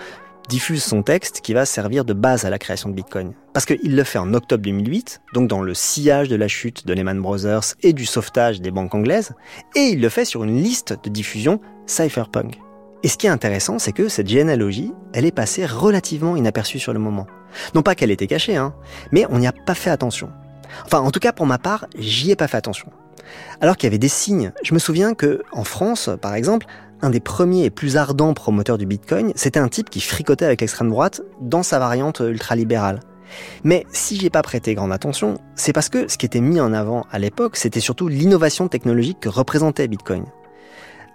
[0.50, 3.32] diffuse son texte qui va servir de base à la création de Bitcoin.
[3.54, 6.94] Parce qu'il le fait en octobre 2008, donc dans le sillage de la chute de
[6.94, 9.32] Lehman Brothers et du sauvetage des banques anglaises,
[9.78, 12.60] et il le fait sur une liste de diffusion cypherpunk.
[13.04, 16.92] Et ce qui est intéressant, c'est que cette généalogie, elle est passée relativement inaperçue sur
[16.92, 17.28] le moment.
[17.76, 18.74] Non pas qu'elle était cachée, hein,
[19.14, 20.32] mais on n'y a pas fait attention.
[20.86, 22.92] Enfin, en tout cas, pour ma part, j'y ai pas fait attention
[23.60, 24.52] alors qu'il y avait des signes.
[24.64, 26.66] Je me souviens que en France, par exemple,
[27.02, 30.62] un des premiers et plus ardents promoteurs du Bitcoin, c'était un type qui fricotait avec
[30.62, 33.00] l'extrême droite dans sa variante ultralibérale.
[33.64, 36.74] Mais si j'ai pas prêté grande attention, c'est parce que ce qui était mis en
[36.74, 40.26] avant à l'époque, c'était surtout l'innovation technologique que représentait Bitcoin.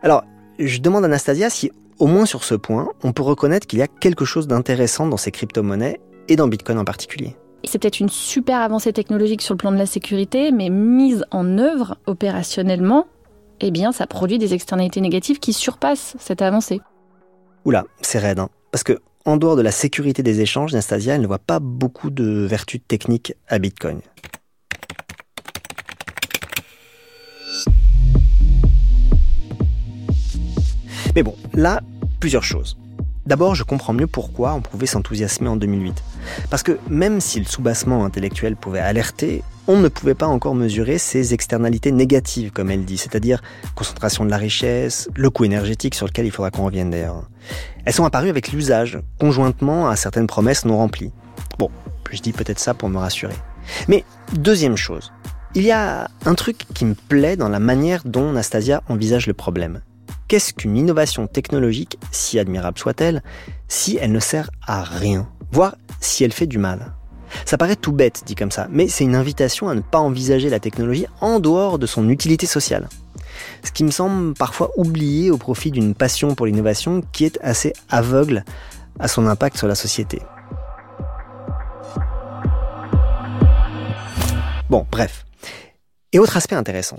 [0.02, 0.24] Alors,
[0.58, 3.82] je demande à Anastasia si, au moins sur ce point, on peut reconnaître qu'il y
[3.82, 7.36] a quelque chose d'intéressant dans ces crypto-monnaies et dans Bitcoin en particulier.
[7.68, 11.58] C'est peut-être une super avancée technologique sur le plan de la sécurité, mais mise en
[11.58, 13.08] œuvre opérationnellement,
[13.60, 16.80] eh bien, ça produit des externalités négatives qui surpassent cette avancée.
[17.64, 18.50] Oula, c'est raide, hein.
[18.70, 22.10] parce que en dehors de la sécurité des échanges, Nastasia, elle ne voit pas beaucoup
[22.10, 24.00] de vertus techniques à Bitcoin.
[31.16, 31.80] Mais bon, là,
[32.20, 32.76] plusieurs choses.
[33.26, 36.04] D'abord, je comprends mieux pourquoi on pouvait s'enthousiasmer en 2008.
[36.50, 40.98] Parce que même si le soubassement intellectuel pouvait alerter, on ne pouvait pas encore mesurer
[40.98, 43.42] ses externalités négatives, comme elle dit, c'est-à-dire
[43.74, 47.28] concentration de la richesse, le coût énergétique sur lequel il faudra qu'on revienne d'ailleurs.
[47.84, 51.12] Elles sont apparues avec l'usage, conjointement à certaines promesses non remplies.
[51.58, 51.70] Bon,
[52.10, 53.34] je dis peut-être ça pour me rassurer.
[53.88, 55.12] Mais deuxième chose,
[55.54, 59.34] il y a un truc qui me plaît dans la manière dont Nastasia envisage le
[59.34, 59.80] problème.
[60.28, 63.22] Qu'est-ce qu'une innovation technologique, si admirable soit-elle,
[63.68, 66.94] si elle ne sert à rien, voire si elle fait du mal?
[67.44, 70.50] Ça paraît tout bête dit comme ça, mais c'est une invitation à ne pas envisager
[70.50, 72.88] la technologie en dehors de son utilité sociale.
[73.62, 77.72] Ce qui me semble parfois oublié au profit d'une passion pour l'innovation qui est assez
[77.88, 78.44] aveugle
[78.98, 80.20] à son impact sur la société.
[84.68, 85.24] Bon, bref.
[86.12, 86.98] Et autre aspect intéressant,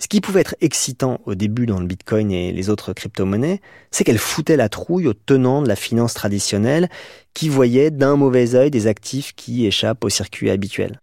[0.00, 4.04] ce qui pouvait être excitant au début dans le Bitcoin et les autres crypto-monnaies, c'est
[4.04, 6.88] qu'elle foutait la trouille aux tenants de la finance traditionnelle
[7.34, 11.00] qui voyaient d'un mauvais œil des actifs qui échappent au circuit habituel.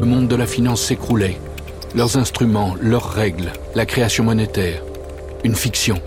[0.00, 1.36] Le monde de la finance s'écroulait.
[1.94, 4.82] Leurs instruments, leurs règles, la création monétaire.
[5.44, 6.00] Une fiction.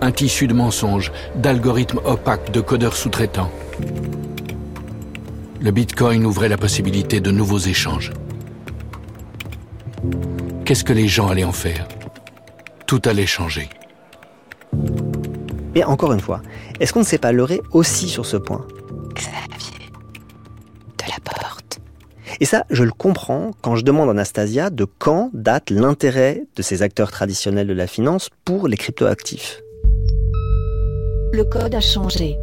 [0.00, 3.52] Un tissu de mensonges, d'algorithmes opaques, de codeurs sous-traitants.
[5.60, 8.12] Le Bitcoin ouvrait la possibilité de nouveaux échanges.
[10.64, 11.86] Qu'est-ce que les gens allaient en faire?
[12.86, 13.68] Tout allait changer.
[15.74, 16.42] Et encore une fois,
[16.80, 18.66] est-ce qu'on ne s'est pas leurré aussi sur ce point?
[19.14, 19.88] Xavier,
[20.98, 21.80] de la porte.
[22.40, 26.62] Et ça, je le comprends quand je demande à Anastasia de quand date l'intérêt de
[26.62, 29.60] ces acteurs traditionnels de la finance pour les cryptoactifs.
[31.32, 32.36] Le code a changé.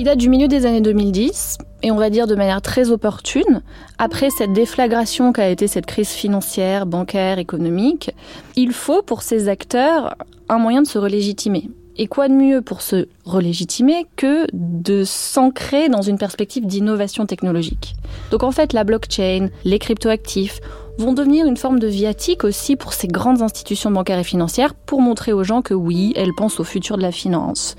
[0.00, 3.62] Il date du milieu des années 2010 et on va dire de manière très opportune,
[3.98, 8.12] après cette déflagration qu'a été cette crise financière, bancaire, économique,
[8.54, 10.14] il faut pour ces acteurs
[10.48, 11.68] un moyen de se relégitimer.
[11.96, 17.96] Et quoi de mieux pour se relégitimer que de s'ancrer dans une perspective d'innovation technologique?
[18.30, 20.60] Donc en fait, la blockchain, les cryptoactifs
[20.98, 25.00] vont devenir une forme de viatique aussi pour ces grandes institutions bancaires et financières pour
[25.00, 27.76] montrer aux gens que oui, elles pensent au futur de la finance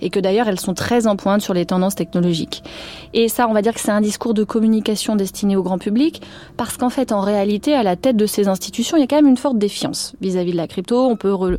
[0.00, 2.64] et que d'ailleurs elles sont très en pointe sur les tendances technologiques.
[3.12, 6.22] Et ça, on va dire que c'est un discours de communication destiné au grand public
[6.56, 9.16] parce qu'en fait, en réalité, à la tête de ces institutions, il y a quand
[9.16, 11.06] même une forte défiance vis-à-vis de la crypto.
[11.06, 11.56] On peut euh,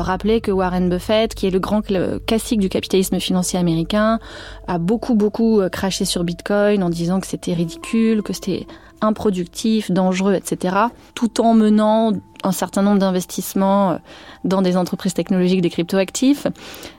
[0.00, 1.82] rappeler que Warren Buffett, qui est le grand
[2.26, 4.18] classique du capitalisme financier américain,
[4.66, 8.66] a beaucoup beaucoup euh, craché sur Bitcoin en disant que c'était ridicule, que c'était
[9.00, 10.76] improductif, dangereux, etc.,
[11.14, 13.96] tout en menant un certain nombre d'investissements euh,
[14.44, 16.46] dans des entreprises technologiques, des cryptoactifs.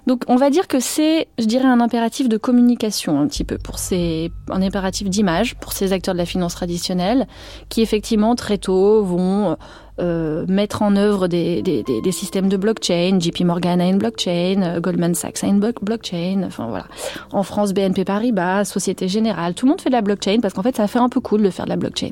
[0.06, 3.58] Donc on va dire que c'est, je dirais, un impératif de communication un petit peu
[3.58, 7.28] pour ces, un impératif d'image pour ces acteurs de la finance traditionnelle
[7.70, 9.58] qui effectivement très tôt vont
[10.00, 11.64] euh, mettre en œuvre des,
[12.12, 13.20] systèmes de blockchain.
[13.20, 16.44] JP Morgan a une blockchain, euh, Goldman Sachs a une blockchain.
[16.46, 16.86] Enfin voilà.
[17.32, 20.64] En France, BNP Paribas, Société Générale, tout le monde fait de la blockchain parce qu'en
[20.64, 22.12] fait, ça fait un peu cool de faire de la blockchain.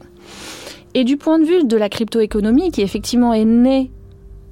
[0.94, 3.92] Et du point de vue de la cryptoéconomie, qui effectivement est née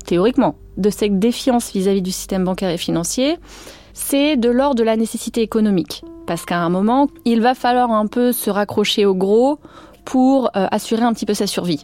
[0.06, 3.38] théoriquement de cette défiance vis-à-vis -vis du système bancaire et financier,
[3.94, 6.04] c'est de l'ordre de la nécessité économique.
[6.26, 9.60] Parce qu'à un moment, il va falloir un peu se raccrocher au gros
[10.06, 11.82] pour euh, assurer un petit peu sa survie.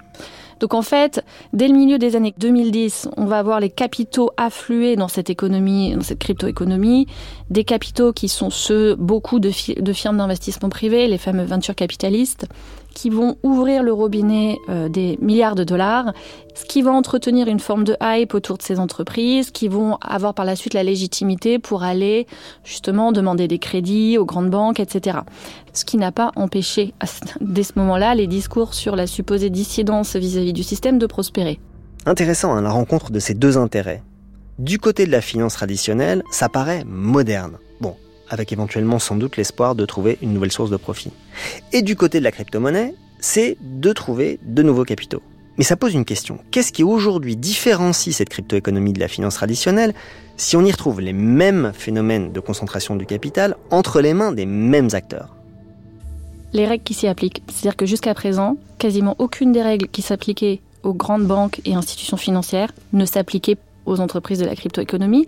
[0.59, 4.95] Donc en fait, dès le milieu des années 2010, on va voir les capitaux affluer
[4.95, 7.07] dans cette économie, dans cette crypto-économie,
[7.49, 12.47] des capitaux qui sont ceux beaucoup de, firmes d'investissement privées, les fameux venture capitalistes,
[12.99, 16.11] qui vont ouvrir le robinet euh, des milliards de dollars,
[16.53, 20.33] ce qui va entretenir une forme de hype autour de ces entreprises, qui vont avoir
[20.33, 22.27] par la suite la légitimité pour aller
[22.65, 25.19] justement demander des crédits aux grandes banques, etc.
[25.71, 26.93] Ce qui n'a pas empêché,
[27.39, 31.57] dès ce moment-là, les discours sur la supposée dissidence vis-à-vis du système de prospérer.
[32.05, 34.03] Intéressant, hein, la rencontre de ces deux intérêts.
[34.57, 37.59] Du côté de la finance traditionnelle, ça paraît moderne.
[38.29, 41.11] Avec éventuellement sans doute l'espoir de trouver une nouvelle source de profit.
[41.73, 45.21] Et du côté de la crypto-monnaie, c'est de trouver de nouveaux capitaux.
[45.57, 46.39] Mais ça pose une question.
[46.51, 49.93] Qu'est-ce qui aujourd'hui différencie cette crypto-économie de la finance traditionnelle
[50.37, 54.45] si on y retrouve les mêmes phénomènes de concentration du capital entre les mains des
[54.45, 55.35] mêmes acteurs?
[56.53, 57.43] Les règles qui s'y appliquent.
[57.47, 62.15] C'est-à-dire que jusqu'à présent, quasiment aucune des règles qui s'appliquaient aux grandes banques et institutions
[62.15, 65.27] financières ne s'appliquait aux entreprises de la crypto-économie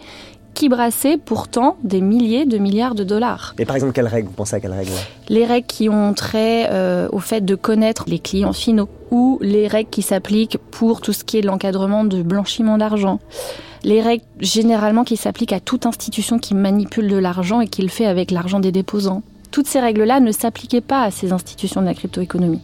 [0.53, 3.55] qui brassait pourtant des milliers de milliards de dollars.
[3.57, 4.91] Et par exemple, quelles règles Vous pensez à quelles règles
[5.29, 9.67] Les règles qui ont trait euh, au fait de connaître les clients finaux ou les
[9.67, 13.19] règles qui s'appliquent pour tout ce qui est l'encadrement de blanchiment d'argent.
[13.83, 17.89] Les règles généralement qui s'appliquent à toute institution qui manipule de l'argent et qui le
[17.89, 19.23] fait avec l'argent des déposants.
[19.49, 22.61] Toutes ces règles-là ne s'appliquaient pas à ces institutions de la cryptoéconomie.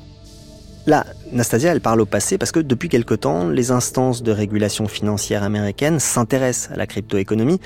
[0.87, 4.87] Là, Nastasia, elle parle au passé parce que depuis quelque temps, les instances de régulation
[4.87, 7.59] financière américaines s'intéressent à la cryptoéconomie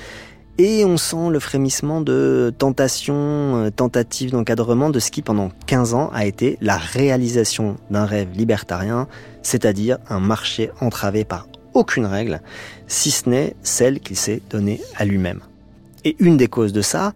[0.58, 5.94] Et on sent le frémissement de tentation, euh, tentative d'encadrement de ce qui pendant 15
[5.94, 9.06] ans a été la réalisation d'un rêve libertarien,
[9.44, 12.42] c'est-à-dire un marché entravé par aucune règle,
[12.88, 15.42] si ce n'est celle qu'il s'est donnée à lui-même.
[16.04, 17.12] Et une des causes de ça,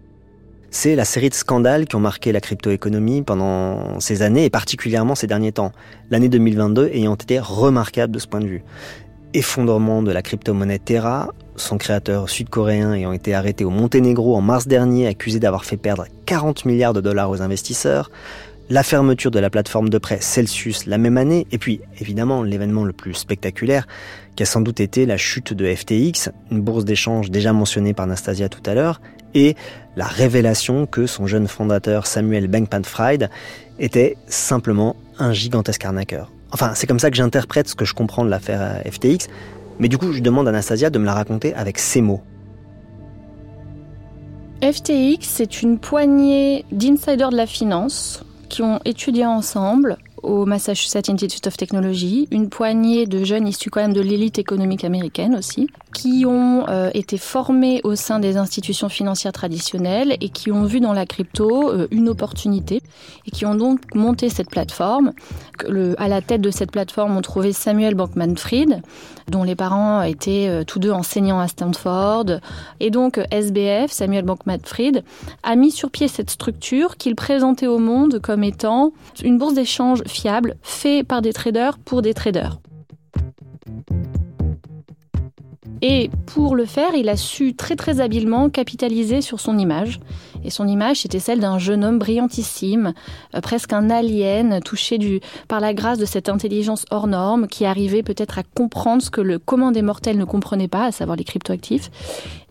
[0.69, 5.15] c'est la série de scandales qui ont marqué la crypto-économie pendant ces années et particulièrement
[5.15, 5.71] ces derniers temps.
[6.09, 8.63] L'année 2022 ayant été remarquable de ce point de vue.
[9.33, 14.67] Effondrement de la crypto-monnaie Terra, son créateur sud-coréen ayant été arrêté au Monténégro en mars
[14.67, 18.09] dernier, accusé d'avoir fait perdre 40 milliards de dollars aux investisseurs,
[18.69, 22.83] la fermeture de la plateforme de prêt Celsius la même année, et puis évidemment l'événement
[22.83, 23.87] le plus spectaculaire,
[24.35, 28.07] qui a sans doute été la chute de FTX, une bourse d'échange déjà mentionnée par
[28.07, 29.01] Nastasia tout à l'heure,
[29.37, 29.55] et
[29.95, 33.29] la révélation que son jeune fondateur Samuel Bankman-Fried
[33.79, 36.31] était simplement un gigantesque arnaqueur.
[36.51, 39.27] Enfin, c'est comme ça que j'interprète ce que je comprends de l'affaire FTX,
[39.79, 42.21] mais du coup, je demande à Anastasia de me la raconter avec ses mots.
[44.63, 51.45] FTX, c'est une poignée d'insiders de la finance qui ont étudié ensemble au Massachusetts Institute
[51.47, 56.25] of Technology, une poignée de jeunes issus quand même de l'élite économique américaine aussi, qui
[56.25, 60.93] ont euh, été formés au sein des institutions financières traditionnelles et qui ont vu dans
[60.93, 62.81] la crypto euh, une opportunité
[63.25, 65.13] et qui ont donc monté cette plateforme.
[65.67, 68.81] Le, à la tête de cette plateforme, on trouvait Samuel Bankman-Fried,
[69.29, 72.25] dont les parents étaient euh, tous deux enseignants à Stanford.
[72.79, 75.03] Et donc SBF, Samuel Bankman-Fried,
[75.43, 78.91] a mis sur pied cette structure qu'il présentait au monde comme étant
[79.23, 82.59] une bourse d'échange fiable, faite par des traders pour des traders.
[85.81, 89.99] Et pour le faire, il a su très très habilement capitaliser sur son image.
[90.43, 92.93] Et son image, c'était celle d'un jeune homme brillantissime,
[93.35, 97.65] euh, presque un alien, touché du, par la grâce de cette intelligence hors norme, qui
[97.65, 101.17] arrivait peut-être à comprendre ce que le commun des mortels ne comprenait pas, à savoir
[101.17, 101.91] les cryptoactifs,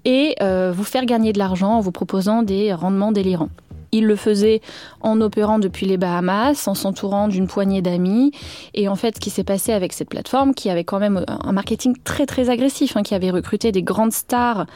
[0.05, 3.51] et euh, vous faire gagner de l'argent en vous proposant des rendements délirants.
[3.93, 4.61] Il le faisait
[5.01, 8.33] en opérant depuis les Bahamas, en s'entourant d'une poignée d'amis.
[8.75, 11.53] Et en fait, ce qui s'est passé avec cette plateforme, qui avait quand même un
[11.53, 14.67] marketing très très agressif, hein, qui avait recruté des grandes stars,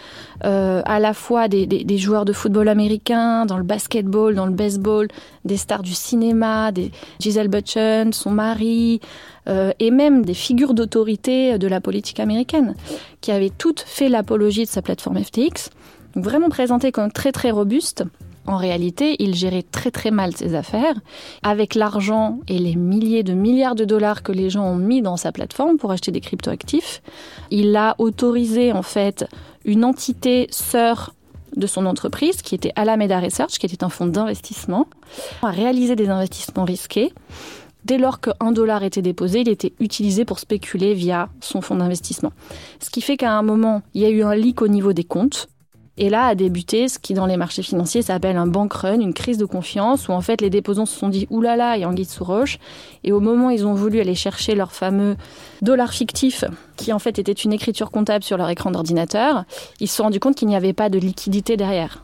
[0.44, 5.09] euh, à la fois des, joueurs de football américain, dans le basketball, dans le baseball,
[5.44, 9.01] des stars du cinéma, des Giselle Butchen, son mari,
[9.49, 12.75] euh, et même des figures d'autorité de la politique américaine,
[13.20, 15.70] qui avaient toutes fait l'apologie de sa plateforme FTX.
[16.16, 18.05] Vraiment présentée comme très très robuste.
[18.46, 20.94] En réalité, il gérait très très mal ses affaires.
[21.42, 25.16] Avec l'argent et les milliers de milliards de dollars que les gens ont mis dans
[25.16, 27.03] sa plateforme pour acheter des cryptoactifs,
[27.50, 29.26] il a autorisé en fait
[29.64, 31.14] une entité sœur
[31.57, 34.87] de son entreprise, qui était Alameda Research, qui était un fonds d'investissement,
[35.42, 37.12] à réaliser des investissements risqués.
[37.85, 42.33] Dès lors qu'un dollar était déposé, il était utilisé pour spéculer via son fonds d'investissement.
[42.79, 45.05] Ce qui fait qu'à un moment, il y a eu un leak au niveau des
[45.05, 45.48] comptes.
[46.02, 49.12] Et là a débuté ce qui dans les marchés financiers s'appelle un bank run, une
[49.12, 52.06] crise de confiance, où en fait les déposants se sont dit oulala, y a anguille
[52.06, 52.58] sous roche.
[53.04, 55.16] Et au moment où ils ont voulu aller chercher leur fameux
[55.60, 56.42] dollar fictif,
[56.76, 59.44] qui en fait était une écriture comptable sur leur écran d'ordinateur,
[59.78, 62.02] ils se sont rendus compte qu'il n'y avait pas de liquidité derrière.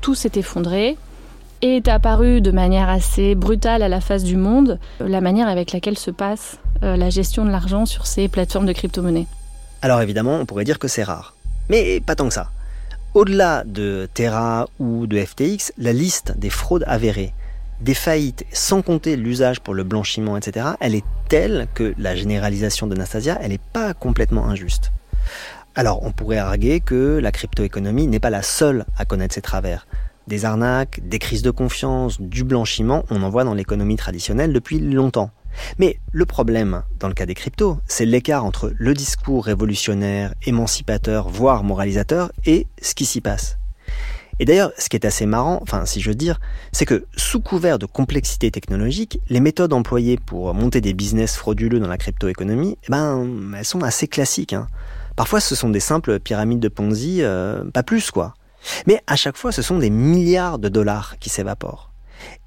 [0.00, 0.96] Tout s'est effondré,
[1.60, 5.72] et est apparu de manière assez brutale à la face du monde la manière avec
[5.72, 9.26] laquelle se passe euh, la gestion de l'argent sur ces plateformes de crypto-monnaies.
[9.82, 11.34] Alors évidemment, on pourrait dire que c'est rare.
[11.70, 12.50] Mais pas tant que ça.
[13.14, 17.32] Au-delà de Terra ou de FTX, la liste des fraudes avérées,
[17.80, 22.86] des faillites, sans compter l'usage pour le blanchiment, etc., elle est telle que la généralisation
[22.86, 24.92] de Nastasia, elle n'est pas complètement injuste.
[25.74, 29.86] Alors on pourrait arguer que la cryptoéconomie n'est pas la seule à connaître ces travers.
[30.28, 34.78] Des arnaques, des crises de confiance, du blanchiment, on en voit dans l'économie traditionnelle depuis
[34.78, 35.30] longtemps.
[35.78, 41.28] Mais le problème, dans le cas des cryptos, c'est l'écart entre le discours révolutionnaire, émancipateur,
[41.28, 43.58] voire moralisateur, et ce qui s'y passe.
[44.40, 46.40] Et d'ailleurs, ce qui est assez marrant, enfin si je veux dire,
[46.72, 51.78] c'est que sous couvert de complexité technologique, les méthodes employées pour monter des business frauduleux
[51.78, 54.54] dans la cryptoéconomie, eh ben, elles sont assez classiques.
[54.54, 54.66] Hein.
[55.14, 58.32] Parfois, ce sont des simples pyramides de Ponzi, euh, pas plus quoi.
[58.86, 61.92] Mais à chaque fois, ce sont des milliards de dollars qui s'évaporent.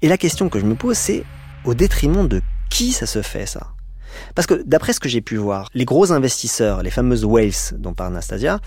[0.02, 1.24] Et la question que je me pose, c'est
[1.64, 2.42] au détriment de
[2.74, 3.68] qui ça se fait ça?
[4.34, 7.94] Parce que d'après ce que j'ai pu voir, les gros investisseurs, les fameuses whales dont
[7.94, 8.58] parle Anastasia,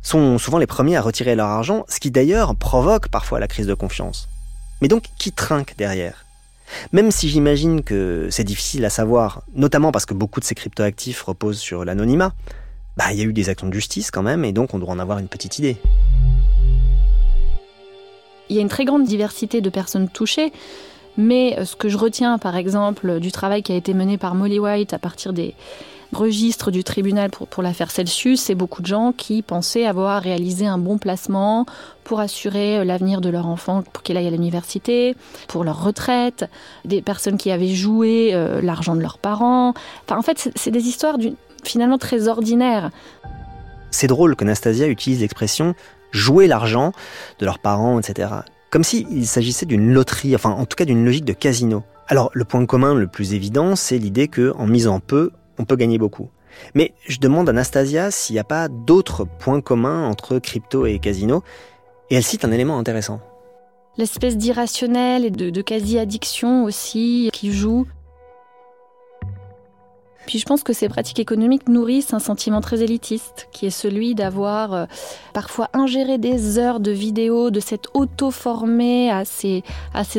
[0.00, 3.66] sont souvent les premiers à retirer leur argent, ce qui d'ailleurs provoque parfois la crise
[3.66, 4.30] de confiance.
[4.80, 6.24] Mais donc qui trinque derrière?
[6.92, 11.20] Même si j'imagine que c'est difficile à savoir, notamment parce que beaucoup de ces cryptoactifs
[11.20, 12.32] reposent sur l'anonymat,
[12.96, 14.88] bah il y a eu des actions de justice quand même, et donc on doit
[14.88, 15.76] en avoir une petite idée.
[18.48, 20.50] Il y a une très grande diversité de personnes touchées.
[21.16, 24.34] Mais euh, ce que je retiens, par exemple, du travail qui a été mené par
[24.34, 25.54] Molly White à partir des,
[26.12, 30.78] registre du tribunal pour, l'affaire Celsius, c'est beaucoup de gens qui pensaient avoir réalisé un
[30.78, 31.66] bon placement
[32.04, 35.14] pour assurer euh, l'avenir de leur enfant pour qu'il aille à l'université,
[35.48, 36.46] pour leur retraite,
[36.84, 39.74] des personnes qui avaient joué euh, l'argent de leurs parents.
[40.04, 41.16] Enfin, en fait, c'est des histoires
[41.64, 42.90] finalement très ordinaires.
[43.90, 45.74] C'est drôle que Nastasia utilise l'expression
[46.12, 46.92] jouer l'argent
[47.38, 48.28] de leurs parents, etc.
[48.70, 51.82] Comme s'il s'agissait d'une loterie, enfin en tout cas d'une logique de casino.
[52.06, 55.76] Alors le point commun le plus évident, c'est l'idée que en misant peu, on peut
[55.76, 56.30] gagner beaucoup.
[56.74, 60.98] Mais je demande à Nastasia s'il n'y a pas d'autres points communs entre crypto et
[61.00, 61.42] casino,
[62.10, 63.20] et elle cite un élément intéressant.
[63.96, 67.86] L'espèce d'irrationnel et de quasi-addiction aussi qui joue.
[70.30, 74.14] Puis je pense que ces pratiques économiques nourrissent un sentiment très élitiste, qui est celui
[74.14, 74.86] d'avoir euh,
[75.32, 79.64] parfois ingéré des heures de vidéos, de s'être auto-formé à ces,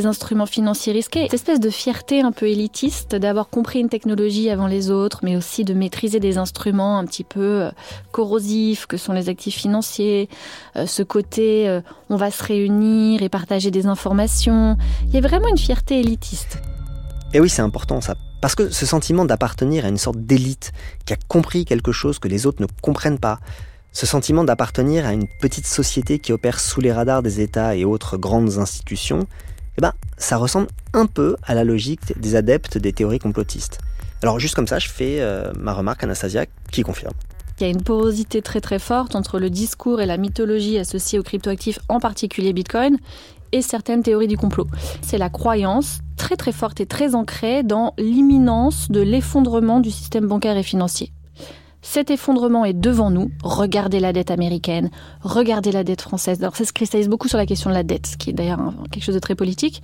[0.04, 1.22] instruments financiers risqués.
[1.22, 5.38] Cette espèce de fierté un peu élitiste d'avoir compris une technologie avant les autres, mais
[5.38, 7.72] aussi de maîtriser des instruments un petit peu euh,
[8.12, 10.28] corrosifs que sont les actifs financiers,
[10.76, 14.76] euh, ce côté on va se réunir et partager des informations.
[15.08, 16.58] Il y a vraiment une fierté élitiste.
[17.34, 18.16] Et oui, c'est important ça.
[18.42, 20.74] Parce que ce sentiment d'appartenir à une sorte d'élite
[21.06, 23.40] qui a compris quelque chose que les autres ne comprennent pas,
[23.94, 27.86] ce sentiment d'appartenir à une petite société qui opère sous les radars des États et
[27.86, 29.28] autres grandes institutions,
[29.78, 33.80] eh ben, ça ressemble un peu à la logique des adeptes des théories complotistes.
[34.24, 37.14] Alors juste comme ça, je fais euh, ma remarque Anastasia qui confirme.
[37.60, 41.20] Il y a une porosité très très forte entre le discours et la mythologie associée
[41.20, 42.98] aux cryptoactifs, en particulier Bitcoin,
[43.52, 44.68] et certaines théories du complot.
[45.02, 50.28] C'est la croyance très très forte et très ancrée dans l'imminence de l'effondrement du système
[50.28, 51.12] bancaire et financier.
[51.82, 53.32] Cet effondrement est devant nous.
[53.44, 54.92] Regardez la dette américaine,
[55.22, 56.40] regardez la dette française.
[56.42, 58.60] Alors ça se cristallise beaucoup sur la question de la dette, ce qui est d'ailleurs
[58.92, 59.82] quelque chose de très politique.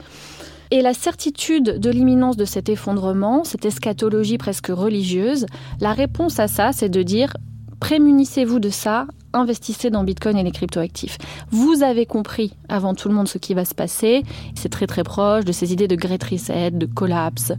[0.69, 5.45] Et la certitude de l'imminence de cet effondrement, cette eschatologie presque religieuse,
[5.79, 7.33] la réponse à ça, c'est de dire
[7.79, 9.07] prémunissez-vous de ça,
[9.39, 11.17] investissez dans Bitcoin et les cryptoactifs.
[11.51, 14.23] Vous avez compris avant tout le monde ce qui va se passer.
[14.55, 17.53] C'est très très proche de ces idées de Great Reset, de collapse,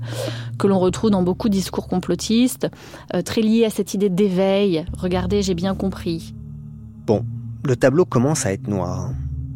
[0.59, 2.68] que l'on retrouve dans beaucoup de discours complotistes,
[3.14, 4.85] euh, très liés à cette idée d'éveil.
[4.97, 6.35] Regardez, j'ai bien compris.
[7.07, 7.24] Bon,
[7.64, 9.11] le tableau commence à être noir.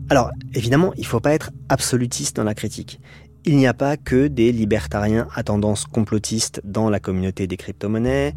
[0.09, 3.01] Alors, évidemment, il ne faut pas être absolutiste dans la critique.
[3.45, 8.35] Il n'y a pas que des libertariens à tendance complotiste dans la communauté des crypto-monnaies.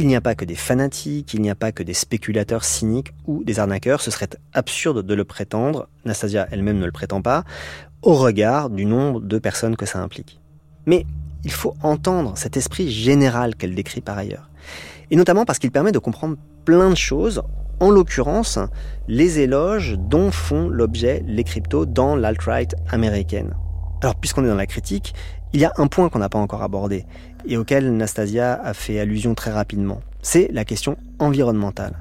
[0.00, 3.12] Il n'y a pas que des fanatiques, il n'y a pas que des spéculateurs cyniques
[3.26, 7.42] ou des arnaqueurs, ce serait absurde de le prétendre, Nastasia elle-même ne le prétend pas,
[8.02, 10.40] au regard du nombre de personnes que ça implique.
[10.86, 11.04] Mais
[11.42, 14.48] il faut entendre cet esprit général qu'elle décrit par ailleurs.
[15.10, 17.42] Et notamment parce qu'il permet de comprendre plein de choses,
[17.80, 18.60] en l'occurrence
[19.08, 23.56] les éloges dont font l'objet les cryptos dans l'alt-right américaine.
[24.00, 25.12] Alors puisqu'on est dans la critique,
[25.52, 27.06] il y a un point qu'on n'a pas encore abordé,
[27.46, 30.00] et auquel Nastasia a fait allusion très rapidement.
[30.22, 31.96] C'est la question environnementale.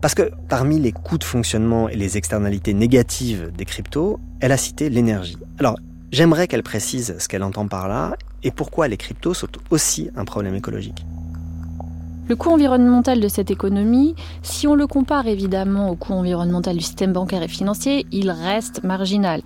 [0.00, 4.56] Parce que parmi les coûts de fonctionnement et les externalités négatives des cryptos, elle a
[4.56, 5.38] cité l'énergie.
[5.58, 5.76] Alors,
[6.12, 10.24] j'aimerais qu'elle précise ce qu'elle entend par là et pourquoi les cryptos sont aussi un
[10.24, 11.04] problème écologique.
[12.28, 16.84] Le coût environnemental de cette économie, si on le compare évidemment au coût environnemental du
[16.84, 19.40] système bancaire et financier, il reste marginal.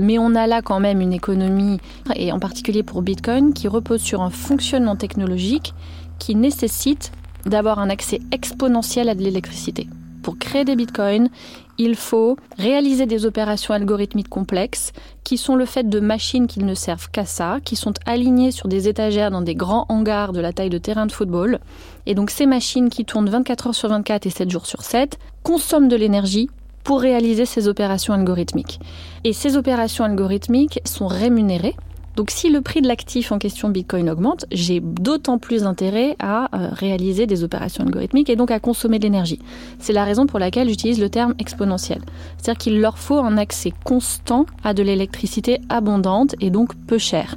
[0.00, 1.80] Mais on a là quand même une économie,
[2.14, 5.74] et en particulier pour Bitcoin, qui repose sur un fonctionnement technologique
[6.20, 7.10] qui nécessite
[7.46, 9.88] d'avoir un accès exponentiel à de l'électricité.
[10.30, 11.28] Pour créer des bitcoins,
[11.76, 14.92] il faut réaliser des opérations algorithmiques complexes
[15.24, 18.68] qui sont le fait de machines qui ne servent qu'à ça, qui sont alignées sur
[18.68, 21.58] des étagères dans des grands hangars de la taille de terrain de football.
[22.06, 25.18] Et donc ces machines qui tournent 24 heures sur 24 et 7 jours sur 7
[25.42, 26.48] consomment de l'énergie
[26.84, 28.78] pour réaliser ces opérations algorithmiques.
[29.24, 31.74] Et ces opérations algorithmiques sont rémunérées
[32.16, 36.54] donc si le prix de l'actif en question Bitcoin augmente, j'ai d'autant plus intérêt à
[36.54, 39.38] euh, réaliser des opérations algorithmiques et donc à consommer de l'énergie.
[39.78, 42.02] C'est la raison pour laquelle j'utilise le terme exponentiel.
[42.36, 47.36] C'est-à-dire qu'il leur faut un accès constant à de l'électricité abondante et donc peu chère.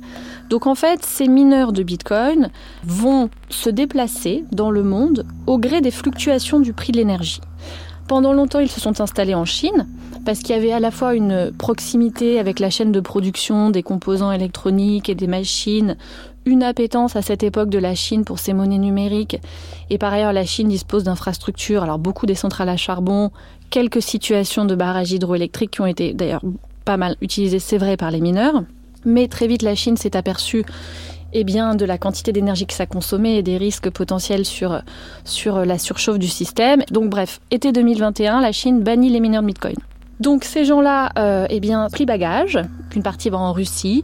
[0.50, 2.50] Donc en fait, ces mineurs de Bitcoin
[2.84, 7.42] vont se déplacer dans le monde au gré des fluctuations du prix de l'énergie.
[8.08, 9.88] Pendant longtemps, ils se sont installés en Chine
[10.26, 13.84] parce qu'il y avait à la fois une proximité avec la chaîne de production des
[13.84, 15.98] composants électroniques et des machines,
[16.46, 19.40] une appétence à cette époque de la Chine pour ses monnaies numériques.
[19.90, 23.32] Et par ailleurs, la Chine dispose d'infrastructures, alors beaucoup des centrales à charbon,
[23.70, 26.44] quelques situations de barrages hydroélectriques qui ont été d'ailleurs
[26.86, 28.64] pas mal utilisées, c'est vrai, par les mineurs.
[29.06, 30.64] Mais très vite, la Chine s'est aperçue
[31.34, 34.82] eh bien, de la quantité d'énergie que ça consommait et des risques potentiels sur,
[35.26, 36.84] sur la surchauffe du système.
[36.92, 39.76] Donc bref, été 2021, la Chine bannit les mineurs de Bitcoin.
[40.20, 42.60] Donc ces gens-là, euh, eh bien, pris bagage,
[42.90, 44.04] qu'une partie va en Russie,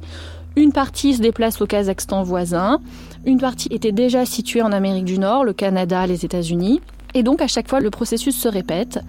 [0.55, 2.79] Une partie se déplace au Kazakhstan voisin,
[3.25, 6.81] une partie était déjà située en Amérique du Nord, le Canada, les États-Unis.
[7.13, 8.99] Et donc à chaque fois, le processus se répète.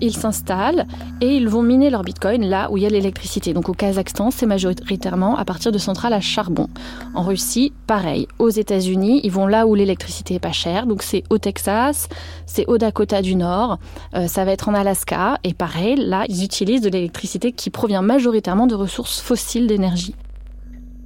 [0.00, 0.86] Ils s'installent
[1.20, 3.52] et ils vont miner leur bitcoin là où il y a l'électricité.
[3.52, 6.68] Donc au Kazakhstan, c'est majoritairement à partir de centrales à charbon.
[7.14, 8.26] En Russie, pareil.
[8.38, 10.86] Aux États-Unis, ils vont là où l'électricité est pas chère.
[10.86, 12.08] Donc c'est au Texas,
[12.46, 13.78] c'est au Dakota du Nord,
[14.14, 15.38] euh, ça va être en Alaska.
[15.44, 20.14] Et pareil, là, ils utilisent de l'électricité qui provient majoritairement de ressources fossiles d'énergie.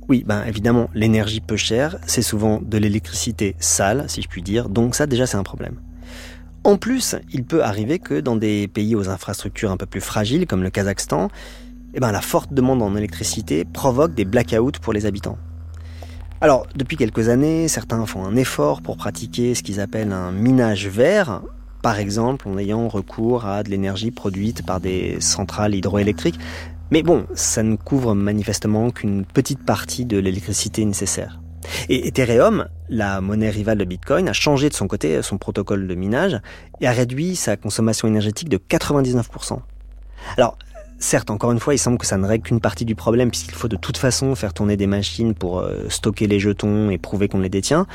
[0.09, 4.69] Oui, ben évidemment, l'énergie peu chère, c'est souvent de l'électricité sale, si je puis dire,
[4.69, 5.77] donc ça déjà c'est un problème.
[6.65, 10.47] En plus, il peut arriver que dans des pays aux infrastructures un peu plus fragiles,
[10.47, 11.29] comme le Kazakhstan,
[11.93, 15.37] eh ben, la forte demande en électricité provoque des blackouts pour les habitants.
[16.41, 20.89] Alors, depuis quelques années, certains font un effort pour pratiquer ce qu'ils appellent un minage
[20.89, 21.43] vert,
[21.83, 26.41] par exemple en ayant recours à de l'énergie produite par des centrales hydroélectriques.
[26.91, 31.44] Mais bon, ça ne couvre manifestement qu'une petite partie de l'électricité nécessaire.
[31.89, 35.95] Et Ethereum, la monnaie rivale de Bitcoin, a changé de son côté son protocole de
[35.95, 36.41] minage
[36.81, 39.59] et a réduit sa consommation énergétique de 99%.
[40.37, 40.57] Alors,
[40.99, 43.55] certes, encore une fois, il semble que ça ne règle qu'une partie du problème puisqu'il
[43.55, 47.29] faut de toute façon faire tourner des machines pour euh, stocker les jetons et prouver
[47.29, 47.87] qu'on les détient,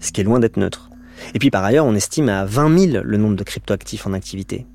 [0.00, 0.90] ce qui est loin d'être neutre.
[1.34, 4.66] Et puis par ailleurs, on estime à 20 000 le nombre de cryptoactifs en activité.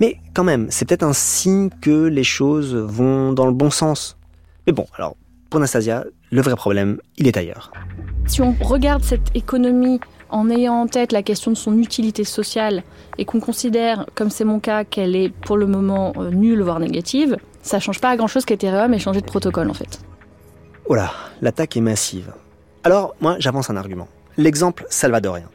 [0.00, 4.18] Mais quand même, c'est peut-être un signe que les choses vont dans le bon sens.
[4.66, 5.16] Mais bon, alors,
[5.50, 7.70] pour Nastasia, le vrai problème, il est ailleurs.
[8.26, 10.00] Si on regarde cette économie
[10.30, 12.82] en ayant en tête la question de son utilité sociale
[13.18, 16.80] et qu'on considère, comme c'est mon cas, qu'elle est pour le moment euh, nulle voire
[16.80, 20.00] négative, ça change pas à grand chose qu'Ethereum ait changé de protocole en fait.
[20.86, 22.32] Oh là, l'attaque est massive.
[22.84, 24.08] Alors, moi, j'avance un argument.
[24.36, 25.48] L'exemple salvadorien.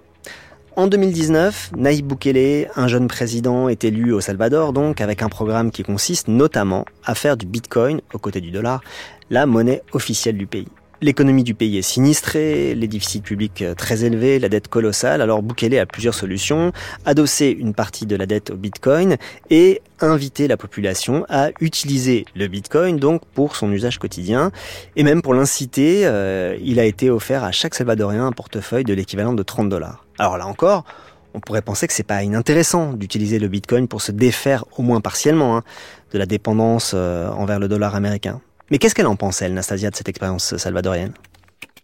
[0.78, 5.70] En 2019, Naïb Bukele, un jeune président, est élu au Salvador, donc avec un programme
[5.70, 8.82] qui consiste notamment à faire du Bitcoin, aux côtés du dollar,
[9.30, 10.68] la monnaie officielle du pays.
[11.04, 15.24] L'économie du pays est sinistrée, les déficits publics euh, très élevés, la dette colossale.
[15.24, 16.72] Alors Bukele a plusieurs solutions.
[17.06, 19.18] Adosser une partie de la dette au Bitcoin
[19.50, 24.52] et inviter la population à utiliser le Bitcoin donc pour son usage quotidien.
[24.96, 28.94] Et même pour l'inciter, euh, il a été offert à chaque Salvadorien un portefeuille de
[28.94, 30.06] l'équivalent de 30 dollars.
[30.20, 30.86] Alors là encore,
[31.34, 35.02] on pourrait penser que c'est pas inintéressant d'utiliser le Bitcoin pour se défaire au moins
[35.02, 35.64] partiellement hein,
[36.12, 38.40] de la dépendance euh, envers le dollar américain.
[38.72, 41.12] Mais qu'est-ce qu'elle en pense, elle, Nastasia, de cette expérience salvadorienne?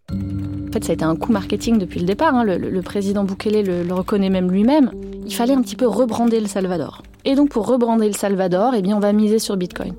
[0.10, 2.34] En fait, ça a été un coup marketing depuis le départ.
[2.34, 2.46] Hein.
[2.46, 4.92] Le, président Bukele le, reconnaît même lui-même.
[5.26, 7.04] Il fallait un petit peu rebrander le Salvador.
[7.26, 9.96] Et donc, pour rebrander le Salvador, eh bien, on va miser sur Bitcoin.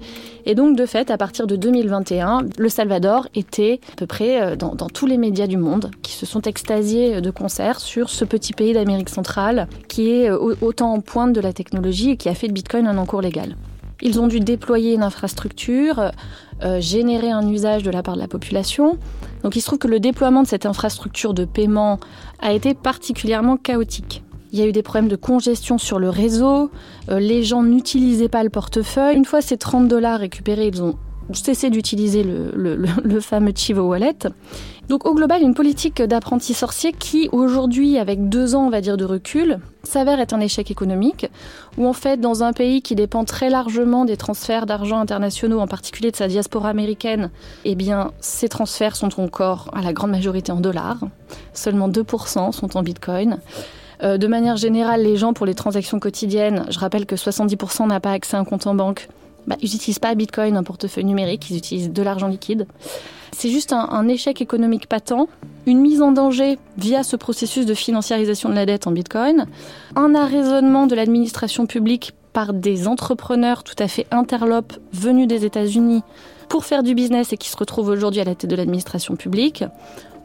[0.47, 4.57] Et donc, de fait, à partir de 2021, le Salvador était à peu près euh,
[4.57, 8.25] dans, dans tous les médias du monde qui se sont extasiés de concert sur ce
[8.25, 12.31] petit pays d'Amérique centrale qui est euh, autant en pointe de la technologie et qui
[12.31, 13.57] a fait de Bitcoin un encours légal.
[14.03, 16.13] Ils ont dû déployer une infrastructure,
[16.63, 18.99] euh, générer un usage de la part de la population.
[19.43, 21.99] Donc il se trouve que le déploiement de cette infrastructure de paiement
[22.41, 24.23] a été particulièrement chaotique.
[24.53, 26.71] Il y a eu des problèmes de congestion sur le réseau,
[27.11, 29.17] euh, les gens n'utilisaient pas le portefeuille.
[29.17, 30.97] Une fois ces 30 dollars récupérés, ils ont
[31.35, 32.53] cessé d'utiliser le,
[33.05, 34.17] le, fameux Chivo Wallet.
[34.89, 38.97] Donc au global, une politique d'apprenti sorcier qui aujourd'hui, avec deux ans, on va dire,
[38.97, 41.29] de recul, s'avère être un échec économique,
[41.77, 45.67] où en fait, dans un pays qui dépend très largement des transferts d'argent internationaux, en
[45.67, 47.31] particulier de sa diaspora américaine,
[47.65, 51.01] eh bien, ces transferts sont encore à la grande majorité en dollars.
[51.53, 53.39] Seulement 2% sont en bitcoin.
[54.03, 58.01] Euh, de manière générale, les gens, pour les transactions quotidiennes, je rappelle que 70% n'a
[58.01, 59.09] pas accès à un compte en banque,
[59.49, 62.67] bah, ils n'utilisent pas Bitcoin, un portefeuille numérique, ils utilisent de l'argent liquide.
[63.33, 65.27] C'est juste un, échec économique patent,
[65.67, 69.47] une mise en danger via ce processus de financiarisation de la dette en Bitcoin,
[69.97, 76.03] un arraisonnement de l'administration publique par des entrepreneurs tout à fait interlopes venus des États-Unis
[76.51, 79.65] pour faire du business et qui se retrouvent aujourd'hui à la tête de l'administration publique.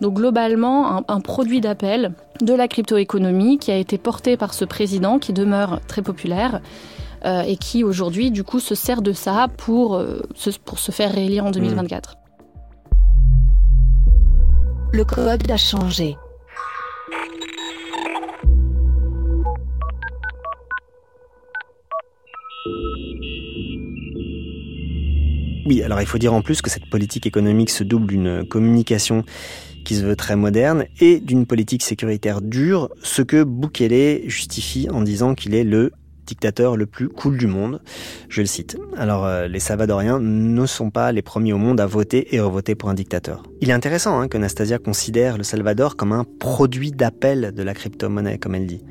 [0.02, 4.66] Donc globalement, un, un produit d'appel de la crypto-économie qui a été porté par ce
[4.66, 6.62] président qui demeure très populaire
[7.26, 10.92] euh, et qui aujourd'hui du coup se sert de ça pour, euh, se, pour se
[10.92, 12.18] faire réélire en 2024.
[14.92, 16.16] Le code a changé.
[25.66, 29.24] Oui, alors il faut dire en plus que cette politique économique se double d'une communication
[29.86, 35.02] qui se veut très moderne et d'une politique sécuritaire dure, ce que Bukele justifie en
[35.02, 35.92] disant qu'il est le
[36.26, 37.82] dictateur le plus cool du monde.
[38.30, 38.78] Je le cite.
[38.98, 42.76] Alors, euh, les Salvadoriens ne sont pas les premiers au monde à voter et revoter
[42.76, 43.44] pour un dictateur.
[43.62, 47.74] Il est intéressant hein, que Nastasia considère le Salvador comme un produit d'appel de la
[47.74, 48.82] crypto-monnaie, comme elle dit.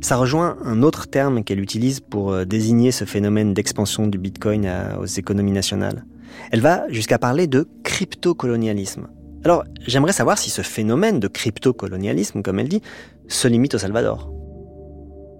[0.00, 4.70] Ça rejoint un autre terme qu'elle utilise pour euh, désigner ce phénomène d'expansion du Bitcoin
[5.00, 6.04] aux économies nationales.
[6.50, 9.08] Elle va jusqu'à parler de crypto-colonialisme.
[9.44, 12.82] Alors, j'aimerais savoir si ce phénomène de crypto-colonialisme, comme elle dit,
[13.28, 14.30] se limite au Salvador.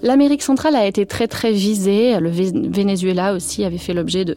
[0.03, 2.19] L'Amérique centrale a été très très visée.
[2.19, 4.37] Le Venezuela aussi avait fait l'objet de,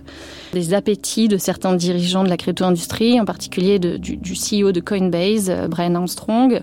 [0.53, 5.67] des appétits de certains dirigeants de la crypto-industrie, en particulier du, CEO de Coinbase, euh,
[5.67, 6.61] Brian Armstrong.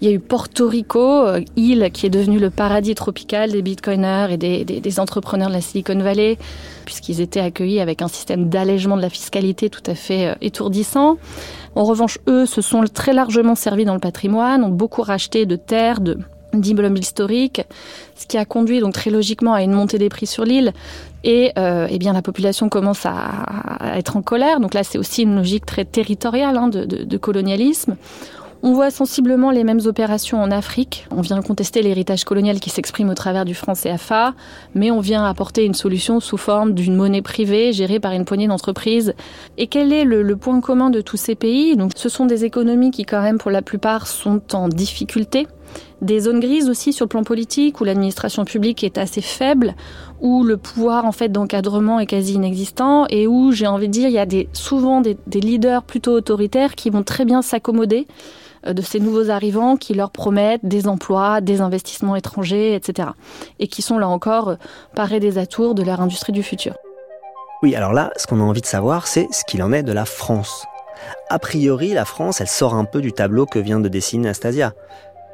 [0.00, 3.62] Il y a eu Porto Rico, euh, île qui est devenue le paradis tropical des
[3.62, 6.36] bitcoiners et des, des, des entrepreneurs de la Silicon Valley,
[6.84, 11.16] puisqu'ils étaient accueillis avec un système d'allègement de la fiscalité tout à fait euh, étourdissant.
[11.76, 15.54] En revanche, eux se sont très largement servis dans le patrimoine, ont beaucoup racheté de
[15.54, 16.18] terres, de
[16.52, 17.62] d'immeubles historiques,
[18.14, 20.72] ce qui a conduit donc très logiquement à une montée des prix sur l'île.
[21.24, 24.60] Et euh, eh bien la population commence à, être en colère.
[24.60, 27.96] Donc là, c'est aussi une logique très territoriale hein, de colonialisme.
[28.64, 31.08] On voit sensiblement les mêmes opérations en Afrique.
[31.10, 34.34] On vient contester l'héritage colonial qui s'exprime au travers du franc CFA,
[34.76, 38.46] mais on vient apporter une solution sous forme d'une monnaie privée gérée par une poignée
[38.46, 39.14] d'entreprises.
[39.58, 41.76] Et quel est le, le, point commun de tous ces pays?
[41.76, 45.48] Donc, ce sont des économies qui, quand même, pour la plupart, sont en difficulté
[46.02, 49.74] des zones grises aussi sur le plan politique où l'administration publique est assez faible,
[50.20, 54.08] où le pouvoir en fait d'encadrement est quasi inexistant et où j'ai envie de dire
[54.08, 58.06] il y a souvent des, des leaders plutôt autoritaires qui vont très bien s'accommoder
[58.66, 63.10] euh, de ces nouveaux arrivants qui leur promettent des emplois, des investissements étrangers, etc.
[63.58, 64.56] Et qui sont là encore euh,
[64.94, 66.74] parés des atours de leur industrie du futur.
[67.62, 69.92] Oui, alors là, ce qu'on a envie de savoir, c'est ce qu'il en est de
[69.92, 70.66] la France.
[71.30, 74.72] A priori, la France, elle sort un peu du tableau que vient de dessiner Anastasia.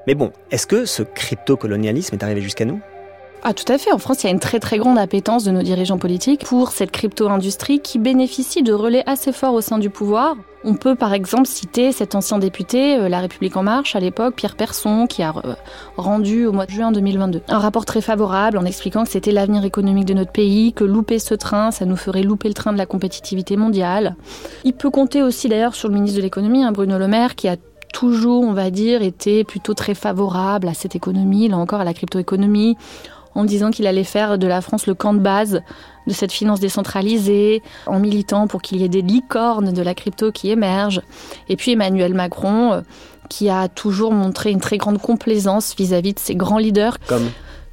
[0.09, 2.81] Mais bon, est-ce que ce crypto-colonialisme est arrivé jusqu'à nous?
[3.43, 5.51] Ah tout à fait, en France il y a une très très grande appétence de
[5.51, 9.91] nos dirigeants politiques pour cette crypto-industrie qui bénéficie de relais assez forts au sein du
[9.91, 10.35] pouvoir.
[10.65, 14.35] On peut par exemple citer cet ancien député, euh, La République en marche à l'époque,
[14.35, 15.55] Pierre Persson, qui a euh,
[15.99, 19.67] rendu au mois de juin 2022 un rapport très favorable en expliquant que c'était l'avenir
[19.67, 22.79] économique de notre pays, que louper ce train, ça nous ferait louper le train de
[22.79, 24.17] la compétitivité mondiale.
[24.65, 27.47] Il peut compter aussi d'ailleurs sur le ministre de l'économie, hein, Bruno Le Maire, qui
[27.47, 27.57] a
[27.93, 31.95] toujours, on va dire, été plutôt très favorable à cette économie, là encore à la
[31.95, 32.77] crypto-économie,
[33.35, 35.63] en disant qu'il allait faire de la France le camp de base
[36.07, 40.33] de cette finance décentralisée, en militant pour qu'il y ait des licornes de la crypto
[40.33, 41.03] qui émergent.
[41.49, 42.81] Et puis Emmanuel Macron, euh,
[43.29, 46.99] qui a toujours montré une très grande complaisance vis-à-vis -vis de ses grands leaders.
[47.07, 47.31] Comme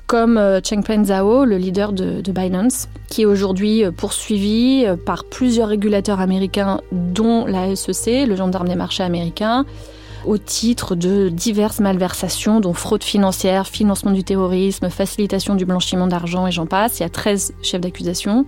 [0.07, 5.23] comme euh, Chengpeng Zhao, le leader de, de Binance, qui est aujourd'hui euh, poursuivi par
[5.23, 9.65] plusieurs régulateurs américains, dont la SEC, le gendarme des marchés américains,
[10.25, 16.47] au titre de diverses malversations, dont fraude financière, financement du terrorisme, facilitation du blanchiment d'argent
[16.47, 16.99] et j'en passe.
[16.99, 18.45] Il y a 13 chefs d'accusation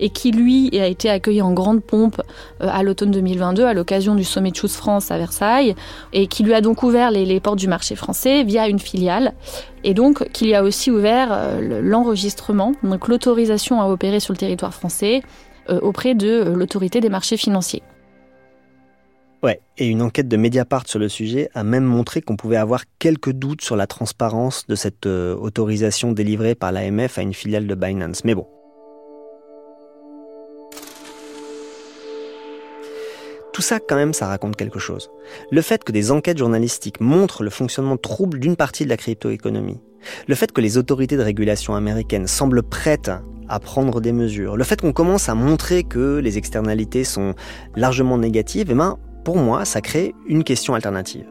[0.00, 2.20] et qui, lui, a été accueilli en grande pompe
[2.60, 5.74] euh, à l'automne 2022 à l'occasion du sommet Choose France à Versailles
[6.12, 9.34] et qui lui a donc ouvert les, les portes du marché français via une filiale
[9.84, 14.38] et donc qu'il y a aussi ouvert euh, l'enregistrement, donc l'autorisation à opérer sur le
[14.38, 15.22] territoire français
[15.70, 17.82] euh, auprès de l'autorité des marchés financiers.
[19.42, 22.84] Ouais, et une enquête de Mediapart sur le sujet a même montré qu'on pouvait avoir
[23.00, 27.66] quelques doutes sur la transparence de cette euh, autorisation délivrée par l'AMF à une filiale
[27.66, 28.24] de Binance.
[28.24, 28.46] Mais bon.
[33.52, 35.10] Tout ça, quand même, ça raconte quelque chose.
[35.50, 39.80] Le fait que des enquêtes journalistiques montrent le fonctionnement trouble d'une partie de la cryptoéconomie,
[40.28, 43.10] le fait que les autorités de régulation américaines semblent prêtes
[43.48, 47.34] à prendre des mesures, le fait qu'on commence à montrer que les externalités sont
[47.74, 51.26] largement négatives, eh ben, pour moi, ça crée une question alternative.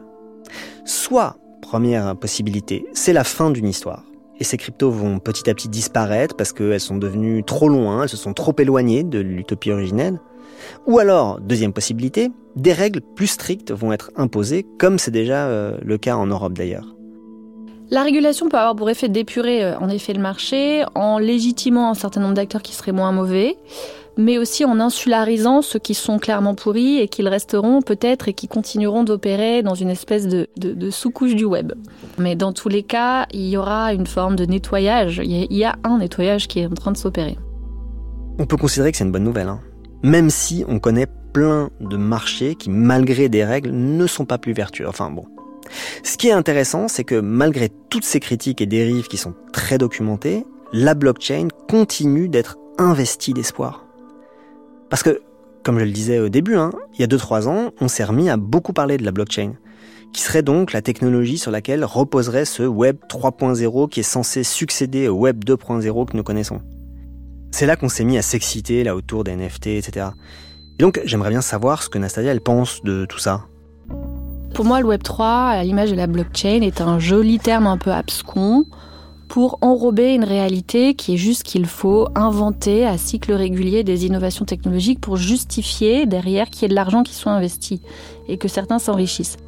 [0.84, 4.04] Soit, première possibilité, c'est la fin d'une histoire.
[4.40, 8.08] Et ces cryptos vont petit à petit disparaître parce qu'elles sont devenues trop loin, elles
[8.08, 10.18] se sont trop éloignées de l'utopie originelle.
[10.86, 15.76] Ou alors, deuxième possibilité, des règles plus strictes vont être imposées, comme c'est déjà euh,
[15.82, 16.96] le cas en Europe d'ailleurs.
[17.90, 21.94] La régulation peut avoir pour effet d'épurer euh, en effet le marché en légitimant un
[21.94, 23.58] certain nombre d'acteurs qui seraient moins mauvais
[24.16, 28.48] mais aussi en insularisant ceux qui sont clairement pourris et qu'ils resteront peut-être et qui
[28.48, 30.48] continueront d'opérer dans une espèce de,
[30.90, 31.72] sous-couche du web.
[32.18, 35.20] Mais dans tous les cas, il y aura une forme de nettoyage.
[35.24, 37.38] Il y a un nettoyage qui est en train de s'opérer.
[38.38, 39.60] On peut considérer que c'est une bonne nouvelle, hein.
[40.02, 44.52] même si on connaît plein de marchés qui, malgré des règles, ne sont pas plus
[44.52, 44.88] vertueux.
[44.88, 45.24] Enfin bon.
[46.02, 49.78] Ce qui est intéressant, c'est que malgré toutes ces critiques et dérives qui sont très
[49.78, 53.81] documentées, la blockchain continue d'être investie d'espoir.
[54.92, 55.22] Parce que,
[55.62, 58.28] comme je le disais au début, hein, il y a 2-3 ans, on s'est remis
[58.28, 59.54] à beaucoup parler de la blockchain,
[60.12, 65.08] qui serait donc la technologie sur laquelle reposerait ce Web 3.0 qui est censé succéder
[65.08, 66.60] au Web 2.0 que nous connaissons.
[67.52, 70.08] C'est là qu'on s'est mis à s'exciter là autour des NFT, etc.
[70.78, 73.46] Et donc j'aimerais bien savoir ce que Nastasia elle pense de tout ça.
[74.52, 77.78] Pour moi, le Web 3, à l'image de la blockchain, est un joli terme un
[77.78, 78.66] peu abscon
[79.32, 84.44] pour enrober une réalité qui est juste qu'il faut inventer à cycle régulier des innovations
[84.44, 87.80] technologiques pour justifier derrière qu'il y ait de l'argent qui soit investi
[88.28, 89.38] et que certains s'enrichissent.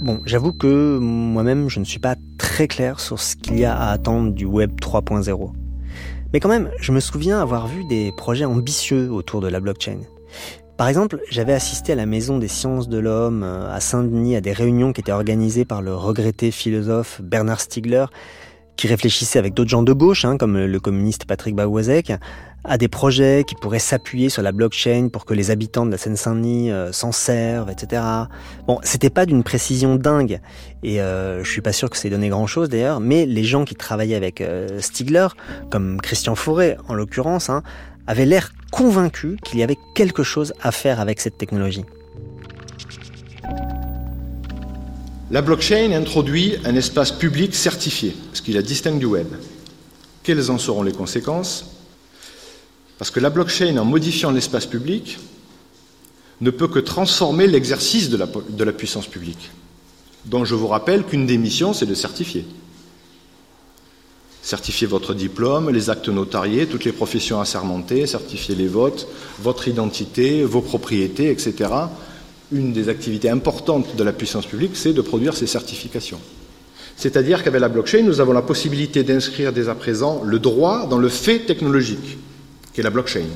[0.00, 3.78] Bon, j'avoue que moi-même, je ne suis pas très clair sur ce qu'il y a
[3.78, 5.52] à attendre du Web 3.0.
[6.32, 9.98] Mais quand même, je me souviens avoir vu des projets ambitieux autour de la blockchain.
[10.80, 14.40] Par exemple, j'avais assisté à la Maison des sciences de l'homme euh, à Saint-Denis à
[14.40, 18.06] des réunions qui étaient organisées par le regretté philosophe Bernard Stiegler,
[18.76, 22.14] qui réfléchissait avec d'autres gens de gauche, hein, comme le communiste Patrick Bauwazek,
[22.64, 25.98] à des projets qui pourraient s'appuyer sur la blockchain pour que les habitants de la
[25.98, 28.02] Seine-Saint-Denis euh, s'en servent, etc.
[28.66, 30.40] Bon, c'était pas d'une précision dingue,
[30.82, 33.66] et euh, je suis pas sûr que ça ait donné grand-chose d'ailleurs, mais les gens
[33.66, 34.42] qui travaillaient avec
[34.78, 35.28] Stiegler,
[35.70, 37.62] comme Christian Fauré en l'occurrence, hein,
[38.10, 41.84] avait l'air convaincu qu'il y avait quelque chose à faire avec cette technologie.
[45.30, 49.28] La blockchain introduit un espace public certifié, ce qui la distingue du web.
[50.24, 51.66] Quelles en seront les conséquences?
[52.98, 55.20] Parce que la blockchain, en modifiant l'espace public,
[56.40, 58.16] ne peut que transformer l'exercice de
[58.64, 59.52] la, puissance publique,
[60.24, 62.44] dont je vous rappelle qu'une des missions, c'est de certifier
[64.42, 69.06] certifier votre diplôme, les actes notariés, toutes les professions assermentées, certifier les votes,
[69.40, 71.70] votre identité, vos propriétés, etc.
[72.52, 76.20] Une des activités importantes de la puissance publique, c'est de produire ces certifications.
[76.96, 80.98] C'est-à-dire qu'avec la blockchain, nous avons la possibilité d'inscrire dès à présent le droit dans
[80.98, 82.18] le fait technologique,
[82.72, 83.26] qui est la blockchain.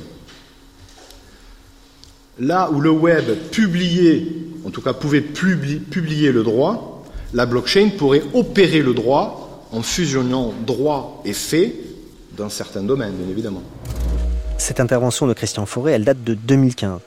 [2.39, 4.27] Là où le web publiait,
[4.65, 7.03] en tout cas pouvait publier le droit,
[7.33, 11.75] la blockchain pourrait opérer le droit en fusionnant droit et fait
[12.37, 13.63] dans certains domaines, bien évidemment.
[14.57, 16.99] Cette intervention de Christian Fauré, elle date de 2015.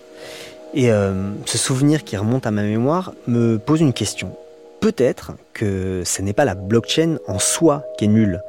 [0.75, 4.37] Et euh, ce souvenir qui remonte à ma mémoire me pose une question.
[4.81, 8.43] Peut-être que ce n'est pas la blockchain en soi qui est nulle,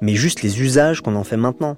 [0.00, 1.76] mais juste les usages qu'on en fait maintenant.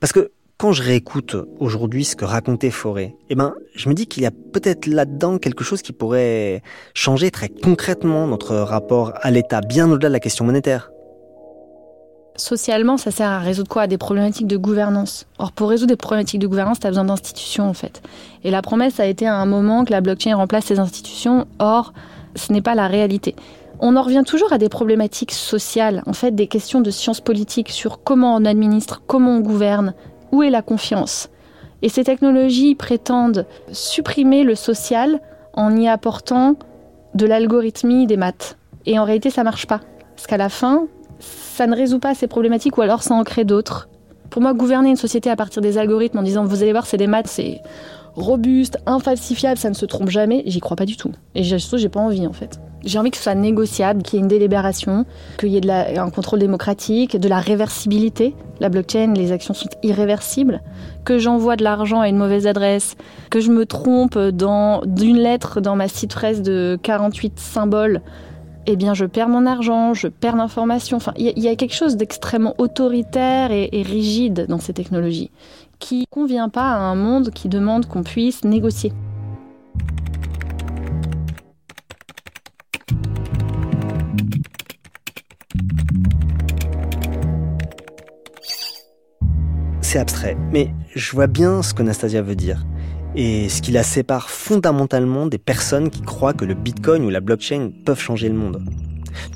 [0.00, 4.06] Parce que quand je réécoute aujourd'hui ce que racontait Forêt, eh ben, je me dis
[4.06, 6.62] qu'il y a peut-être là-dedans quelque chose qui pourrait
[6.94, 10.90] changer très concrètement notre rapport à l'État, bien au-delà de la question monétaire.
[12.36, 13.86] Socialement, ça sert à résoudre quoi?
[13.86, 15.26] Des problématiques de gouvernance.
[15.38, 18.02] Or, pour résoudre des problématiques de gouvernance, tu as besoin d'institutions, en fait.
[18.44, 21.46] Et la promesse a été à un moment que la blockchain remplace ces institutions.
[21.58, 21.94] Or,
[22.34, 23.34] ce n'est pas la réalité.
[23.80, 27.70] On en revient toujours à des problématiques sociales, en fait, des questions de sciences politiques
[27.70, 29.94] sur comment on administre, comment on gouverne,
[30.32, 31.28] où est la confiance.
[31.82, 35.20] Et ces technologies prétendent supprimer le social
[35.52, 36.56] en y apportant
[37.14, 38.58] de l'algorithmie des maths.
[38.84, 39.80] Et en réalité, ça marche pas.
[40.14, 40.86] Parce qu'à la fin,
[41.18, 43.88] ça ne résout pas ces problématiques ou alors ça en crée d'autres.
[44.30, 46.96] Pour moi, gouverner une société à partir des algorithmes en disant vous allez voir, c'est
[46.96, 47.60] des maths, c'est
[48.14, 51.12] robuste, infalsifiable, ça ne se trompe jamais, j'y crois pas du tout.
[51.34, 52.58] Et surtout, j'ai pas envie en fait.
[52.84, 55.04] J'ai envie que ce soit négociable, qu'il y ait une délibération,
[55.38, 58.34] qu'il y ait un contrôle démocratique, de la réversibilité.
[58.60, 60.62] La blockchain, les actions sont irréversibles.
[61.04, 62.96] Que j'envoie de l'argent à une mauvaise adresse,
[63.28, 68.02] que je me trompe dans d'une lettre dans ma site presse de 48 symboles,
[68.66, 70.96] eh bien, je perds mon argent, je perds l'information.
[70.96, 75.30] Enfin, il y, a quelque chose d'extrêmement autoritaire et, rigide dans ces technologies
[75.78, 78.92] qui ne convient pas à un monde qui demande qu'on puisse négocier.
[89.80, 92.64] C'est abstrait, mais je vois bien ce que Nastasia veut dire
[93.16, 97.20] et ce qui la sépare fondamentalement des personnes qui croient que le Bitcoin ou la
[97.20, 98.62] blockchain peuvent changer le monde.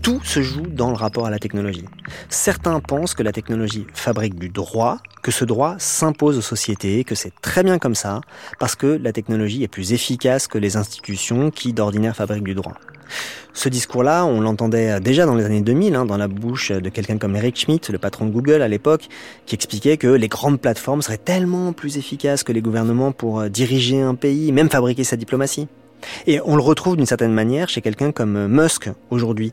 [0.03, 1.87] Tout se joue dans le rapport à la technologie.
[2.29, 7.15] Certains pensent que la technologie fabrique du droit, que ce droit s'impose aux sociétés, que
[7.15, 8.21] c'est très bien comme ça,
[8.59, 12.75] parce que la technologie est plus efficace que les institutions qui d'ordinaire fabriquent du droit.
[13.53, 17.19] Ce discours-là, on l'entendait déjà dans les années 2000, hein, dans la bouche de quelqu'un
[17.19, 19.09] comme Eric Schmidt, le patron de Google à l'époque,
[19.47, 23.49] qui expliquait que les grandes plateformes seraient tellement plus efficaces que les gouvernements pour euh,
[23.49, 25.69] diriger un pays, même fabriquer sa diplomatie.
[26.27, 29.53] Et on le retrouve d'une certaine manière chez quelqu'un comme Musk aujourd'hui.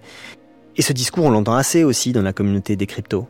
[0.78, 3.28] Et ce discours, on l'entend assez aussi dans la communauté des cryptos.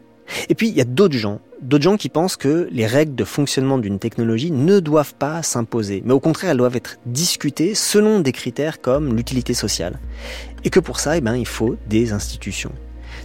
[0.50, 3.24] Et puis, il y a d'autres gens, d'autres gens qui pensent que les règles de
[3.24, 8.20] fonctionnement d'une technologie ne doivent pas s'imposer, mais au contraire, elles doivent être discutées selon
[8.20, 10.00] des critères comme l'utilité sociale.
[10.64, 12.72] Et que pour ça, eh ben, il faut des institutions.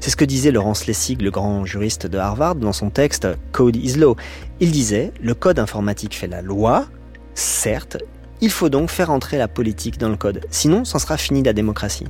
[0.00, 3.76] C'est ce que disait Laurence Lessig, le grand juriste de Harvard, dans son texte Code
[3.76, 4.16] is Law.
[4.60, 6.86] Il disait, le code informatique fait la loi,
[7.34, 7.98] certes,
[8.40, 11.52] il faut donc faire entrer la politique dans le code, sinon c'en sera fini la
[11.52, 12.06] démocratie.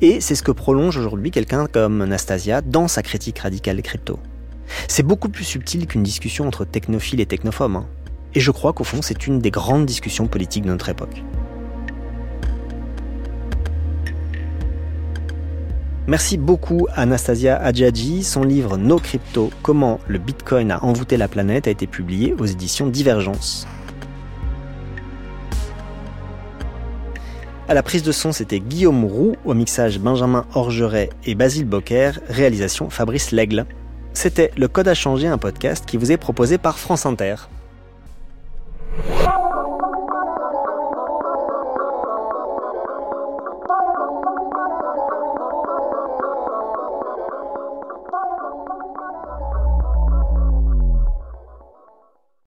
[0.00, 4.18] Et c'est ce que prolonge aujourd'hui quelqu'un comme Anastasia dans sa critique radicale des cryptos.
[4.88, 7.76] C'est beaucoup plus subtil qu'une discussion entre technophiles et technophobes.
[7.76, 7.86] Hein.
[8.34, 11.22] Et je crois qu'au fond, c'est une des grandes discussions politiques de notre époque.
[16.06, 18.24] Merci beaucoup à Anastasia Adjadji.
[18.24, 22.46] Son livre No Crypto, comment le Bitcoin a envoûté la planète a été publié aux
[22.46, 23.66] éditions Divergence.
[27.70, 32.10] À la prise de son, c'était Guillaume Roux, au mixage Benjamin Orgeret et Basile Bocquer,
[32.28, 33.64] réalisation Fabrice Lègle.
[34.12, 37.36] C'était Le Code à changer, un podcast qui vous est proposé par France Inter.